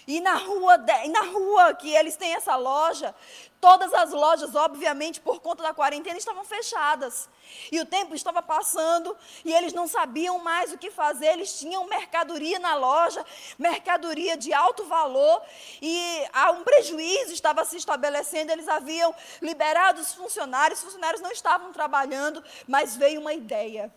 E 0.06 0.20
na 0.20 0.34
rua, 0.34 0.76
de, 0.76 1.08
na 1.08 1.22
rua 1.22 1.74
que 1.74 1.92
eles 1.92 2.16
têm 2.16 2.34
essa 2.34 2.54
loja, 2.54 3.12
todas 3.60 3.92
as 3.94 4.10
lojas, 4.10 4.54
obviamente, 4.54 5.20
por 5.20 5.40
conta 5.40 5.62
da 5.62 5.74
quarentena, 5.74 6.18
estavam 6.18 6.44
fechadas. 6.44 7.28
E 7.70 7.80
o 7.80 7.86
tempo 7.86 8.14
estava 8.14 8.42
passando 8.42 9.16
e 9.44 9.52
eles 9.52 9.72
não 9.72 9.86
sabiam 9.86 10.38
mais 10.38 10.72
o 10.72 10.78
que 10.78 10.90
fazer. 10.90 11.26
Eles 11.26 11.58
tinham 11.58 11.86
mercadoria 11.86 12.58
na 12.58 12.74
loja, 12.74 13.24
mercadoria 13.58 14.36
de 14.36 14.52
alto 14.52 14.84
valor, 14.84 15.42
e 15.80 16.24
um 16.54 16.62
prejuízo 16.62 17.32
estava 17.32 17.64
se 17.64 17.76
estabelecendo. 17.76 18.52
Eles 18.52 18.68
haviam 18.68 19.14
liberado 19.40 20.00
os 20.00 20.12
funcionários, 20.12 20.78
os 20.78 20.84
funcionários 20.84 21.20
não 21.20 21.30
estavam 21.30 21.72
trabalhando, 21.72 22.42
mas 22.66 22.96
veio 22.96 23.20
uma 23.20 23.32
ideia 23.32 23.92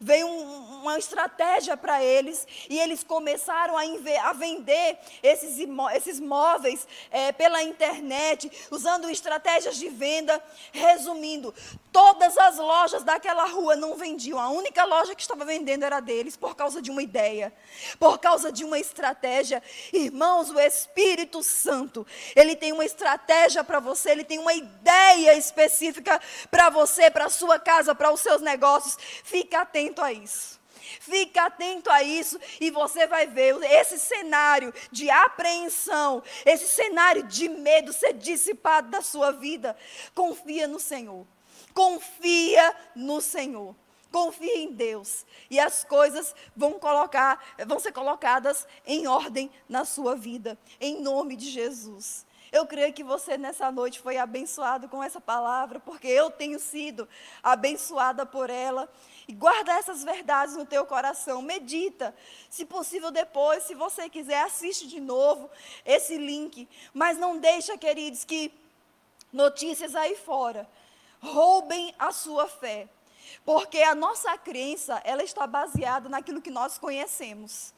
veio 0.00 0.26
um, 0.26 0.80
uma 0.80 0.98
estratégia 0.98 1.76
para 1.76 2.02
eles 2.02 2.46
e 2.70 2.78
eles 2.78 3.04
começaram 3.04 3.76
a, 3.76 3.82
a 4.28 4.32
vender 4.32 4.98
esses, 5.22 5.58
esses 5.94 6.18
móveis 6.18 6.88
é, 7.10 7.32
pela 7.32 7.62
internet, 7.62 8.50
usando 8.70 9.10
estratégias 9.10 9.76
de 9.76 9.90
venda. 9.90 10.42
Resumindo, 10.72 11.54
todas 11.92 12.38
as 12.38 12.56
lojas 12.56 13.02
daquela 13.02 13.44
rua 13.44 13.76
não 13.76 13.96
vendiam, 13.96 14.38
a 14.38 14.48
única 14.48 14.84
loja 14.84 15.14
que 15.14 15.20
estava 15.20 15.44
vendendo 15.44 15.84
era 15.84 16.00
deles, 16.00 16.36
por 16.36 16.56
causa 16.56 16.80
de 16.80 16.90
uma 16.90 17.02
ideia, 17.02 17.52
por 17.98 18.18
causa 18.18 18.50
de 18.50 18.64
uma 18.64 18.78
estratégia. 18.78 19.62
Irmãos, 19.92 20.50
o 20.50 20.58
Espírito 20.58 21.42
Santo, 21.42 22.06
ele 22.34 22.56
tem 22.56 22.72
uma 22.72 22.84
estratégia 22.84 23.62
para 23.62 23.80
você, 23.80 24.10
ele 24.10 24.24
tem 24.24 24.38
uma 24.38 24.54
ideia 24.54 25.36
específica 25.36 26.20
para 26.50 26.70
você, 26.70 27.10
para 27.10 27.26
a 27.26 27.30
sua 27.30 27.58
casa, 27.58 27.94
para 27.94 28.12
os 28.12 28.20
seus 28.20 28.40
negócios. 28.40 28.96
Fica 29.24 29.60
atento 29.60 29.89
atento 29.90 30.02
a 30.02 30.12
isso. 30.12 30.60
Fica 31.00 31.46
atento 31.46 31.90
a 31.90 32.02
isso 32.02 32.38
e 32.60 32.70
você 32.70 33.06
vai 33.06 33.26
ver 33.26 33.56
esse 33.62 33.98
cenário 33.98 34.72
de 34.90 35.10
apreensão, 35.10 36.22
esse 36.44 36.66
cenário 36.68 37.24
de 37.24 37.48
medo 37.48 37.92
ser 37.92 38.14
dissipado 38.14 38.88
da 38.88 39.02
sua 39.02 39.30
vida. 39.30 39.76
Confia 40.14 40.66
no 40.66 40.80
Senhor. 40.80 41.26
Confia 41.74 42.74
no 42.94 43.20
Senhor. 43.20 43.74
Confia 44.10 44.56
em 44.56 44.72
Deus 44.72 45.24
e 45.48 45.60
as 45.60 45.84
coisas 45.84 46.34
vão 46.56 46.72
colocar, 46.80 47.38
vão 47.64 47.78
ser 47.78 47.92
colocadas 47.92 48.66
em 48.84 49.06
ordem 49.06 49.48
na 49.68 49.84
sua 49.84 50.16
vida, 50.16 50.58
em 50.80 51.00
nome 51.00 51.36
de 51.36 51.48
Jesus. 51.48 52.26
Eu 52.50 52.66
creio 52.66 52.92
que 52.92 53.04
você 53.04 53.38
nessa 53.38 53.70
noite 53.70 54.00
foi 54.00 54.18
abençoado 54.18 54.88
com 54.88 55.00
essa 55.00 55.20
palavra, 55.20 55.78
porque 55.78 56.08
eu 56.08 56.28
tenho 56.28 56.58
sido 56.58 57.08
abençoada 57.40 58.26
por 58.26 58.50
ela. 58.50 58.90
E 59.30 59.32
guarda 59.32 59.74
essas 59.74 60.02
verdades 60.02 60.56
no 60.56 60.66
teu 60.66 60.84
coração, 60.84 61.40
medita. 61.40 62.12
Se 62.48 62.64
possível 62.64 63.12
depois, 63.12 63.62
se 63.62 63.76
você 63.76 64.08
quiser, 64.08 64.42
assiste 64.42 64.88
de 64.88 64.98
novo 64.98 65.48
esse 65.86 66.18
link, 66.18 66.68
mas 66.92 67.16
não 67.16 67.38
deixa, 67.38 67.78
queridos, 67.78 68.24
que 68.24 68.52
notícias 69.32 69.94
aí 69.94 70.16
fora 70.16 70.68
roubem 71.22 71.94
a 71.96 72.10
sua 72.10 72.48
fé. 72.48 72.88
Porque 73.44 73.80
a 73.82 73.94
nossa 73.94 74.36
crença, 74.36 75.00
ela 75.04 75.22
está 75.22 75.46
baseada 75.46 76.08
naquilo 76.08 76.42
que 76.42 76.50
nós 76.50 76.76
conhecemos. 76.76 77.72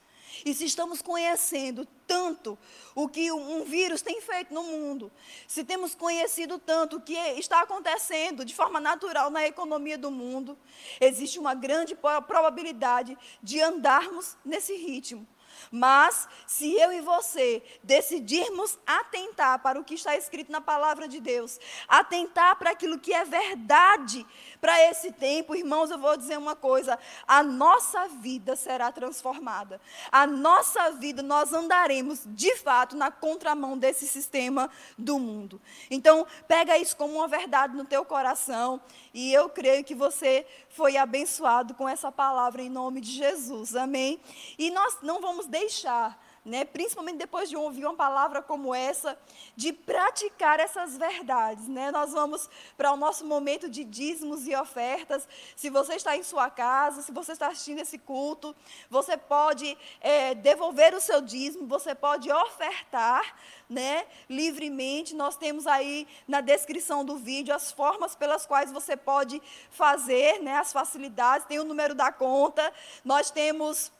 E 0.44 0.54
se 0.54 0.64
estamos 0.64 1.02
conhecendo 1.02 1.86
tanto 2.06 2.58
o 2.94 3.08
que 3.08 3.30
um 3.32 3.64
vírus 3.64 4.02
tem 4.02 4.20
feito 4.20 4.52
no 4.52 4.62
mundo, 4.62 5.10
se 5.46 5.64
temos 5.64 5.94
conhecido 5.94 6.58
tanto 6.58 6.96
o 6.96 7.00
que 7.00 7.14
está 7.14 7.62
acontecendo 7.62 8.44
de 8.44 8.54
forma 8.54 8.80
natural 8.80 9.30
na 9.30 9.46
economia 9.46 9.98
do 9.98 10.10
mundo, 10.10 10.58
existe 11.00 11.38
uma 11.38 11.54
grande 11.54 11.94
probabilidade 11.94 13.16
de 13.42 13.60
andarmos 13.60 14.36
nesse 14.44 14.74
ritmo. 14.76 15.26
Mas, 15.70 16.28
se 16.46 16.72
eu 16.74 16.92
e 16.92 17.00
você 17.00 17.62
decidirmos 17.82 18.78
atentar 18.86 19.60
para 19.60 19.80
o 19.80 19.84
que 19.84 19.94
está 19.94 20.16
escrito 20.16 20.50
na 20.50 20.60
palavra 20.60 21.08
de 21.08 21.20
Deus, 21.20 21.58
atentar 21.88 22.56
para 22.56 22.70
aquilo 22.70 22.98
que 22.98 23.12
é 23.12 23.24
verdade 23.24 24.26
para 24.60 24.80
esse 24.90 25.12
tempo, 25.12 25.54
irmãos, 25.54 25.90
eu 25.90 25.98
vou 25.98 26.16
dizer 26.16 26.38
uma 26.38 26.54
coisa: 26.54 26.98
a 27.26 27.42
nossa 27.42 28.08
vida 28.08 28.56
será 28.56 28.92
transformada. 28.92 29.80
A 30.10 30.26
nossa 30.26 30.90
vida, 30.92 31.22
nós 31.22 31.52
andaremos 31.52 32.22
de 32.26 32.54
fato 32.56 32.96
na 32.96 33.10
contramão 33.10 33.76
desse 33.76 34.06
sistema 34.06 34.70
do 34.96 35.18
mundo. 35.18 35.60
Então, 35.90 36.26
pega 36.46 36.78
isso 36.78 36.96
como 36.96 37.14
uma 37.14 37.28
verdade 37.28 37.76
no 37.76 37.84
teu 37.84 38.04
coração 38.04 38.80
e 39.14 39.32
eu 39.32 39.48
creio 39.48 39.84
que 39.84 39.94
você 39.94 40.46
foi 40.70 40.96
abençoado 40.96 41.74
com 41.74 41.88
essa 41.88 42.10
palavra 42.10 42.62
em 42.62 42.68
nome 42.68 43.00
de 43.00 43.10
Jesus. 43.10 43.76
Amém. 43.76 44.20
E 44.58 44.70
nós 44.70 44.98
não 45.02 45.20
vamos 45.20 45.46
deixar 45.52 46.18
né, 46.44 46.64
principalmente 46.64 47.18
depois 47.18 47.48
de 47.48 47.56
ouvir 47.56 47.84
uma 47.84 47.94
palavra 47.94 48.42
como 48.42 48.74
essa, 48.74 49.16
de 49.54 49.72
praticar 49.72 50.58
essas 50.58 50.96
verdades. 50.96 51.68
Né? 51.68 51.92
Nós 51.92 52.12
vamos 52.12 52.50
para 52.76 52.92
o 52.92 52.96
nosso 52.96 53.24
momento 53.24 53.68
de 53.68 53.84
dízimos 53.84 54.46
e 54.48 54.56
ofertas. 54.56 55.28
Se 55.54 55.70
você 55.70 55.94
está 55.94 56.16
em 56.16 56.22
sua 56.22 56.50
casa, 56.50 57.02
se 57.02 57.12
você 57.12 57.32
está 57.32 57.48
assistindo 57.48 57.78
esse 57.78 57.96
culto, 57.96 58.54
você 58.90 59.16
pode 59.16 59.78
é, 60.00 60.34
devolver 60.34 60.94
o 60.94 61.00
seu 61.00 61.20
dízimo, 61.20 61.66
você 61.66 61.94
pode 61.94 62.30
ofertar 62.32 63.36
né, 63.68 64.04
livremente. 64.28 65.14
Nós 65.14 65.36
temos 65.36 65.66
aí 65.66 66.08
na 66.26 66.40
descrição 66.40 67.04
do 67.04 67.16
vídeo 67.16 67.54
as 67.54 67.70
formas 67.70 68.16
pelas 68.16 68.46
quais 68.46 68.72
você 68.72 68.96
pode 68.96 69.40
fazer, 69.70 70.40
né, 70.42 70.56
as 70.56 70.72
facilidades, 70.72 71.46
tem 71.46 71.60
o 71.60 71.64
número 71.64 71.94
da 71.94 72.10
conta, 72.10 72.72
nós 73.04 73.30
temos 73.30 73.92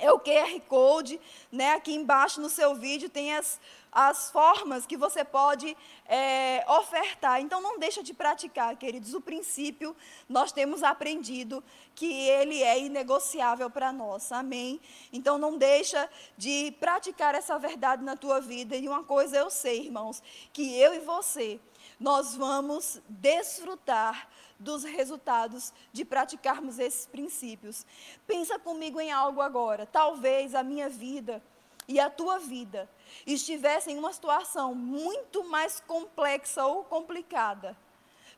é 0.00 0.12
o 0.12 0.18
QR 0.18 0.60
Code, 0.68 1.20
né? 1.50 1.72
Aqui 1.72 1.94
embaixo 1.94 2.40
no 2.40 2.48
seu 2.48 2.74
vídeo 2.74 3.08
tem 3.08 3.34
as, 3.34 3.60
as 3.90 4.30
formas 4.30 4.86
que 4.86 4.96
você 4.96 5.24
pode 5.24 5.76
é, 6.06 6.64
ofertar. 6.68 7.40
Então 7.40 7.60
não 7.60 7.78
deixa 7.78 8.02
de 8.02 8.14
praticar, 8.14 8.76
queridos. 8.76 9.14
O 9.14 9.20
princípio 9.20 9.96
nós 10.28 10.52
temos 10.52 10.82
aprendido 10.82 11.62
que 11.94 12.12
ele 12.28 12.62
é 12.62 12.78
inegociável 12.78 13.68
para 13.70 13.92
nós. 13.92 14.30
Amém. 14.32 14.80
Então 15.12 15.38
não 15.38 15.58
deixa 15.58 16.08
de 16.36 16.72
praticar 16.80 17.34
essa 17.34 17.58
verdade 17.58 18.02
na 18.02 18.16
tua 18.16 18.40
vida. 18.40 18.76
E 18.76 18.88
uma 18.88 19.04
coisa 19.04 19.36
eu 19.36 19.50
sei, 19.50 19.86
irmãos, 19.86 20.22
que 20.52 20.78
eu 20.78 20.94
e 20.94 21.00
você 21.00 21.60
nós 21.98 22.36
vamos 22.36 23.00
desfrutar 23.08 24.28
dos 24.58 24.84
resultados 24.84 25.72
de 25.92 26.04
praticarmos 26.04 26.78
esses 26.78 27.06
princípios. 27.06 27.86
Pensa 28.26 28.58
comigo 28.58 29.00
em 29.00 29.12
algo 29.12 29.40
agora. 29.40 29.86
Talvez 29.86 30.54
a 30.54 30.62
minha 30.62 30.88
vida 30.88 31.42
e 31.86 31.98
a 31.98 32.10
tua 32.10 32.38
vida 32.38 32.88
estivessem 33.26 33.96
em 33.96 33.98
uma 33.98 34.12
situação 34.12 34.74
muito 34.74 35.44
mais 35.44 35.80
complexa 35.80 36.66
ou 36.66 36.84
complicada 36.84 37.76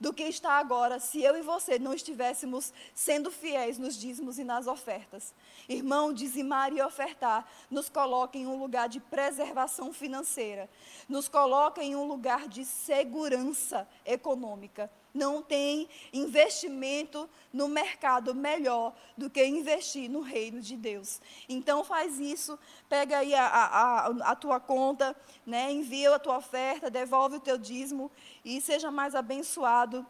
do 0.01 0.15
que 0.15 0.23
está 0.23 0.53
agora 0.53 0.99
se 0.99 1.23
eu 1.23 1.37
e 1.37 1.43
você 1.43 1.79
não 1.79 1.93
estivéssemos 1.93 2.73
sendo 2.95 3.31
fiéis 3.31 3.77
nos 3.77 3.95
dízimos 3.95 4.39
e 4.39 4.45
nas 4.45 4.67
ofertas. 4.67 5.35
Irmão, 5.69 6.13
dizimar 6.13 6.73
e 6.73 6.81
ofertar 6.81 7.47
nos 7.71 7.91
coloca 7.91 8.39
em 8.39 8.47
um 8.47 8.59
lugar 8.59 8.89
de 8.89 8.99
preservação 8.99 9.93
financeira, 9.93 10.71
nos 11.07 11.29
coloca 11.29 11.83
em 11.83 11.95
um 11.95 12.05
lugar 12.05 12.49
de 12.49 12.65
segurança 12.65 13.87
econômica. 14.07 14.91
Não 15.13 15.43
tem 15.43 15.89
investimento 16.13 17.29
no 17.53 17.69
mercado 17.69 18.35
melhor 18.35 18.95
do 19.17 19.29
que 19.29 19.45
investir 19.45 20.09
no 20.09 20.21
reino 20.21 20.61
de 20.61 20.77
Deus. 20.77 21.21
Então 21.49 21.83
faz 21.83 22.19
isso, 22.21 22.59
pega 22.89 23.19
aí 23.19 23.35
a, 23.35 23.47
a, 23.47 24.07
a, 24.31 24.37
tua 24.37 24.61
conta, 24.61 25.17
né, 25.45 25.71
envia 25.73 26.15
a 26.15 26.19
tua 26.19 26.39
oferta, 26.39 26.91
devolve 26.91 27.37
o 27.37 27.41
teu 27.41 27.59
dízimo 27.59 28.11
e 28.45 28.61
seja 28.61 28.91
mais 28.91 29.15
abençoado 29.15 30.07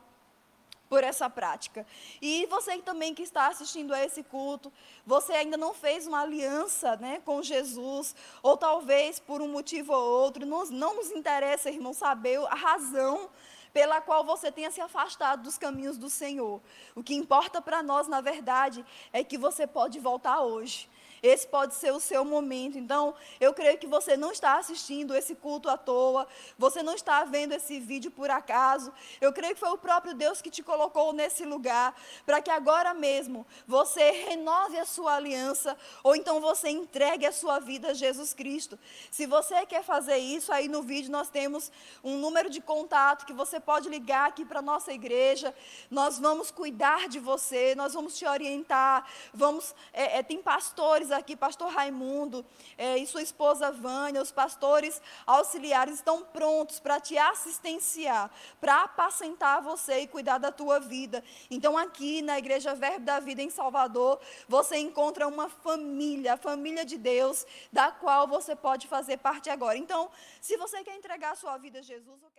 por 0.91 1.05
essa 1.05 1.31
prática. 1.31 1.87
E 2.21 2.47
você 2.47 2.77
também 2.79 3.15
que 3.15 3.23
está 3.23 3.47
assistindo 3.47 3.95
a 3.95 4.05
esse 4.05 4.25
culto, 4.25 4.73
você 5.07 5.33
ainda 5.33 5.57
não 5.57 5.73
fez 5.73 6.05
uma 6.09 6.23
aliança 6.23 6.97
né, 6.97 7.23
com 7.25 7.41
Jesus, 7.41 8.15
ou 8.43 8.57
talvez 8.57 9.21
por 9.21 9.41
um 9.41 9.47
motivo 9.49 9.93
ou 9.93 10.23
outro, 10.23 10.45
não, 10.45 10.67
não 10.67 10.97
nos 10.97 11.13
interessa, 11.13 11.71
irmão, 11.71 11.95
saber 11.95 12.39
a 12.47 12.57
razão 12.57 13.31
pela 13.73 14.01
qual 14.01 14.25
você 14.25 14.51
tenha 14.51 14.71
se 14.71 14.81
afastado 14.81 15.43
dos 15.43 15.57
caminhos 15.59 15.97
do 15.97 16.11
Senhor. 16.11 16.61
O 16.95 17.03
que 17.03 17.15
importa 17.15 17.61
para 17.63 17.83
nós, 17.83 18.09
na 18.09 18.21
verdade, 18.21 18.85
é 19.13 19.23
que 19.23 19.39
você 19.39 19.67
pode 19.67 19.99
voltar 19.99 20.41
hoje. 20.41 20.89
Esse 21.23 21.47
pode 21.47 21.75
ser 21.75 21.93
o 21.93 22.01
seu 22.01 22.25
momento. 22.25 22.79
Então, 22.79 23.15
eu 23.41 23.53
creio 23.53 23.79
que 23.79 23.87
você 23.87 24.17
não 24.17 24.33
está 24.33 24.59
assistindo 24.59 25.15
esse 25.15 25.35
culto 25.35 25.69
à 25.69 25.77
toa, 25.77 26.27
você 26.59 26.83
não 26.83 26.95
está 26.95 27.25
vendo 27.25 27.53
esse 27.53 27.79
vídeo 27.79 28.11
por 28.11 28.31
acaso. 28.31 28.93
Eu 29.21 29.33
creio 29.33 29.55
que 29.55 29.61
foi 29.61 29.71
o 29.71 29.79
próprio 29.79 30.15
Deus 30.15 30.41
que 30.41 30.51
te 30.51 30.63
colocou 30.63 31.13
nesse 31.13 31.45
lugar, 31.45 31.95
para 32.25 32.41
que 32.41 32.51
agora 32.51 32.95
mesmo 32.95 33.47
você 33.67 34.11
renove 34.11 34.79
a 34.79 34.85
sua 34.85 35.17
aliança, 35.17 35.77
ou 36.03 36.17
então 36.17 36.41
você 36.41 36.69
entregue 36.69 37.27
a 37.27 37.33
sua 37.33 37.59
vida 37.59 37.89
a 37.89 37.95
Jesus 37.95 38.33
Cristo. 38.33 38.79
Se 39.11 39.27
você 39.27 39.67
quer 39.67 39.83
fazer 39.83 40.17
isso, 40.17 40.53
aí 40.53 40.69
no 40.69 40.83
vídeo 40.83 41.11
nós 41.11 41.29
temos 41.29 41.71
um 42.03 42.17
número 42.19 42.49
de 42.49 42.61
contato 42.61 43.27
que 43.27 43.33
você 43.33 43.61
pode 43.61 43.89
ligar 43.89 44.29
aqui 44.29 44.45
para 44.45 44.61
a 44.61 44.63
nossa 44.63 44.93
igreja. 44.93 45.55
Nós 45.91 46.19
vamos 46.19 46.51
cuidar 46.51 47.09
de 47.09 47.19
você, 47.19 47.75
nós 47.75 47.95
vamos 47.95 48.17
te 48.17 48.27
orientar. 48.27 49.07
Vamos, 49.33 49.75
é, 49.93 50.19
é, 50.19 50.23
tem 50.23 50.41
pastores 50.43 51.10
aqui, 51.11 51.37
pastor 51.37 51.71
Raimundo 51.73 52.45
é, 52.77 52.97
e 52.97 53.07
sua 53.07 53.23
esposa 53.23 53.71
Vânia, 53.71 54.23
os 54.23 54.31
pastores 54.31 55.01
auxiliares 55.27 55.95
estão 55.95 56.23
prontos 56.23 56.81
para 56.81 57.01
te 57.01 57.17
assistenciar, 57.19 58.31
para 58.61 58.83
apacentar 58.83 59.63
você 59.63 60.01
e 60.01 60.07
cuidar 60.07 60.39
da 60.39 60.51
tua 60.53 60.79
vida. 60.79 61.23
Então, 61.51 61.77
aqui 61.77 62.23
na 62.23 62.39
Igreja 62.39 62.75
Verbo 62.75 63.05
da 63.05 63.21
Vida 63.21 63.43
em 63.43 63.51
Salvador, 63.51 64.21
você 64.49 64.79
encontra 64.79 65.27
uma 65.27 65.49
família, 65.49 66.35
a 66.35 66.37
família 66.37 66.85
de 66.85 66.97
Deus, 66.97 67.47
da 67.73 67.91
qual 67.91 68.27
você 68.27 68.55
pode 68.57 68.87
fazer 68.87 69.17
parte 69.19 69.51
agora. 69.51 69.77
Então, 69.77 70.11
se 70.41 70.57
você 70.57 70.83
quer 70.83 70.97
entregar 70.97 71.33
a 71.33 71.37
sua 71.37 71.57
vida 71.59 71.81
a 71.81 71.83
Jesus, 71.83 72.23
eu 72.23 72.31
quero... 72.31 72.39